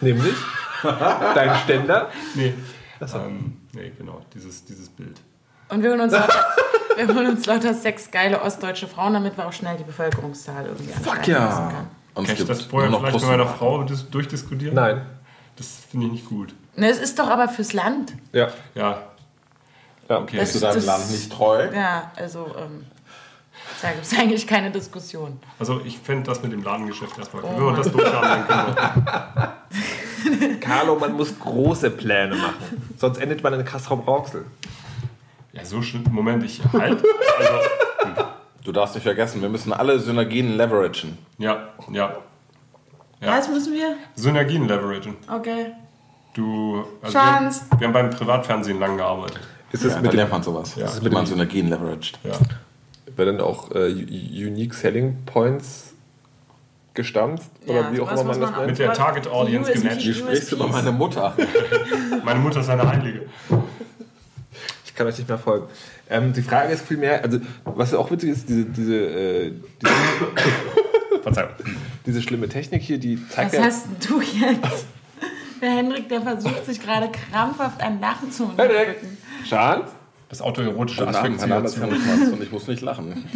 [0.00, 0.34] Nämlich
[0.82, 2.08] dein Ständer.
[2.34, 2.54] nee.
[3.00, 5.20] Ähm, nee, genau, dieses, dieses Bild.
[5.68, 6.44] Und wir holen uns lauter,
[6.96, 10.92] wir holen uns lauter sechs geile ostdeutsche Frauen, damit wir auch schnell die Bevölkerungszahl irgendwie
[10.92, 11.68] Fuck ja.
[11.72, 11.88] können.
[12.14, 14.74] Und Kann ich das vorher noch vielleicht mit meiner Frau dis- durchdiskutieren?
[14.74, 15.02] Nein.
[15.56, 16.54] Das finde ich nicht gut.
[16.76, 18.12] Ne, es ist doch aber fürs Land.
[18.32, 18.48] Ja.
[18.74, 19.02] Ja.
[20.08, 20.18] Ja.
[20.18, 20.38] Okay.
[20.38, 21.68] Bist du deinem Das- Land nicht treu?
[21.74, 22.84] Ja, also ähm,
[23.82, 25.40] da gibt es eigentlich keine Diskussion.
[25.58, 27.42] Also ich fände das mit dem Ladengeschäft erstmal.
[27.44, 29.52] Oh Wenn wir das durch haben, dann können wir.
[30.60, 32.88] Carlo, man muss große Pläne machen.
[32.96, 34.44] Sonst endet man in Kastrop Rauxel.
[35.52, 36.04] Ja, so schlimm.
[36.10, 37.02] Moment, ich halt.
[37.38, 38.24] Also,
[38.64, 41.18] Du darfst nicht vergessen, wir müssen alle Synergien leveragen.
[41.38, 42.16] ja, ja.
[43.20, 43.38] Ja.
[43.38, 43.96] Was müssen wir?
[44.16, 45.16] Synergien leveragen.
[45.30, 45.72] Okay.
[46.34, 47.62] Du, also Chance.
[47.70, 49.40] wir, wir haben beim Privatfernsehen lang gearbeitet.
[49.70, 50.74] Ist es Ja, da mit dem, lernt man sowas.
[50.76, 50.82] Ja.
[50.84, 52.18] Das ist mit man so Energien leveraged.
[52.22, 52.32] Ja.
[53.16, 55.93] werden dann auch äh, Unique Selling Points
[56.94, 57.50] gestanzt?
[57.66, 58.66] Ja, Oder wie auch immer man das nennt?
[58.66, 60.06] Mit der Target Audience gematcht.
[60.06, 61.36] Wie sprichst du über meine Mutter?
[62.24, 63.26] Meine Mutter ist eine Heilige.
[64.84, 65.66] Ich kann euch nicht mehr folgen.
[66.08, 69.92] Ähm, die Frage ist vielmehr, also was auch witzig ist, diese, diese, äh, diese,
[71.22, 71.50] Verzeihung.
[72.06, 73.64] diese schlimme Technik hier, die zeigt Was ja...
[73.64, 74.86] hast denn du jetzt?
[75.60, 78.70] Der Hendrik, der versucht sich gerade krampfhaft ein Lachen zu Henrik!
[78.70, 79.18] unterdrücken.
[79.48, 79.88] Chance?
[80.28, 83.24] Das autoerotische und ich muss nicht lachen.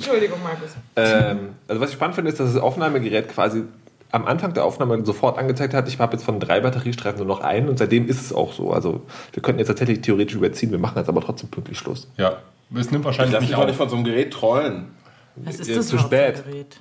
[0.00, 0.70] Entschuldigung, Markus.
[0.96, 3.64] Ähm, also was ich spannend finde, ist, dass das Aufnahmegerät quasi
[4.12, 7.44] am Anfang der Aufnahme sofort angezeigt hat, ich habe jetzt von drei Batteriestreifen nur noch
[7.44, 8.72] einen und seitdem ist es auch so.
[8.72, 12.08] Also wir könnten jetzt tatsächlich theoretisch überziehen, wir machen jetzt aber trotzdem pünktlich Schluss.
[12.16, 12.38] Ja,
[12.74, 13.76] es nimmt Ich wahrscheinlich lasse nicht mich doch nicht auf.
[13.76, 14.86] von so einem Gerät trollen.
[15.36, 16.44] Was ist das zu überhaupt für ein spät.
[16.44, 16.80] Gerät?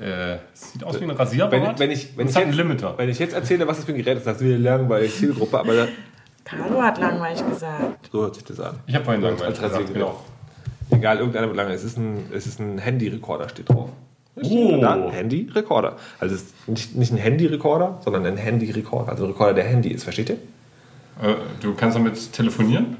[0.00, 1.78] Äh, es sieht aus wie ein Rasierapparat.
[1.78, 2.94] Wenn, wenn, ich, wenn, ich jetzt, Limiter.
[2.96, 5.58] wenn ich jetzt erzähle, was das für ein Gerät ist, sagst du wieder langweilig, Zielgruppe,
[5.58, 5.88] aber
[6.44, 8.08] Carlo hat langweilig gesagt.
[8.12, 8.78] so hört sich das an.
[8.86, 10.20] Ich habe vorhin langweilig gesagt, genau.
[10.90, 11.72] Egal, irgendeiner wird lange.
[11.72, 13.90] Es ist ein, es ist ein Handy-Rekorder, steht drauf.
[14.36, 14.78] Oh.
[14.80, 15.96] Da, Handy-Rekorder.
[16.18, 19.12] Also es ist nicht, nicht ein Handy-Rekorder, sondern ein Handy-Rekorder.
[19.12, 20.36] Also ein Rekorder, der Handy ist, versteht ihr?
[21.22, 22.96] Äh, du kannst damit telefonieren?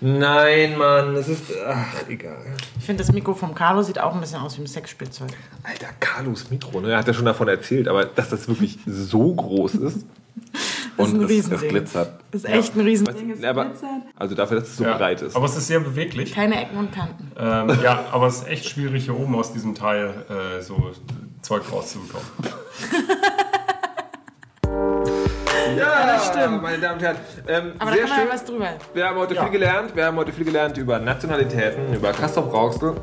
[0.00, 1.44] Nein, Mann, es ist.
[1.66, 2.36] Ach, egal.
[2.78, 5.30] Ich finde, das Mikro vom Carlo sieht auch ein bisschen aus wie ein Sexspielzeug.
[5.62, 6.90] Alter, Carlos Mikro, ne?
[6.90, 10.04] Er hat ja schon davon erzählt, aber dass das wirklich so groß ist.
[10.96, 12.20] Das ist ein Und es, es glitzert.
[12.30, 13.30] Das ist echt ein Riesending.
[13.32, 13.88] Es Ja, aber, glitzert.
[14.16, 14.96] also dafür, dass es so Ja.
[14.96, 15.36] breit ist.
[15.36, 16.32] Aber es ist sehr beweglich.
[16.34, 17.32] Keine Ecken und Kanten.
[17.38, 20.24] Ähm, ja, aber es ist echt schwierig, hier oben aus diesem Teil
[20.58, 20.90] äh, so
[21.42, 22.26] Zeug rauszubekommen.
[25.76, 26.62] ja, das stimmt.
[26.62, 27.16] meine Damen und Herren.
[27.48, 28.26] Ähm, Aber da kann man schön.
[28.28, 28.68] ja was drüber.
[28.94, 29.42] Wir haben heute Ja.
[29.42, 29.96] viel gelernt.
[29.96, 32.94] Wir haben heute viel gelernt über Nationalitäten, über Castor Brauxel,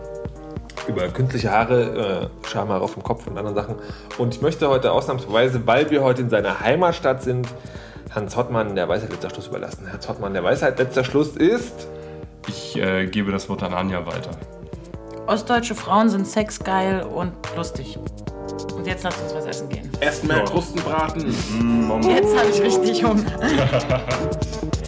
[0.88, 3.76] über künstliche Haare, äh, Schamhaare auf dem Kopf und anderen Sachen.
[4.18, 7.48] Und ich möchte heute ausnahmsweise, weil wir heute in seiner Heimatstadt sind,
[8.14, 9.88] Hans Hottmann der Weisheit letzter Schluss überlassen.
[9.92, 11.88] Hans Hottmann der Weisheit letzter Schluss ist.
[12.48, 14.32] Ich äh, gebe das Wort an Anja weiter.
[15.26, 17.98] Ostdeutsche Frauen sind sexgeil und lustig.
[18.76, 19.90] Und jetzt lasst uns was essen gehen.
[20.02, 20.44] Erst mehr Ja.
[20.44, 21.26] Krustenbraten.
[22.04, 23.24] Jetzt habe ich richtig Hunger.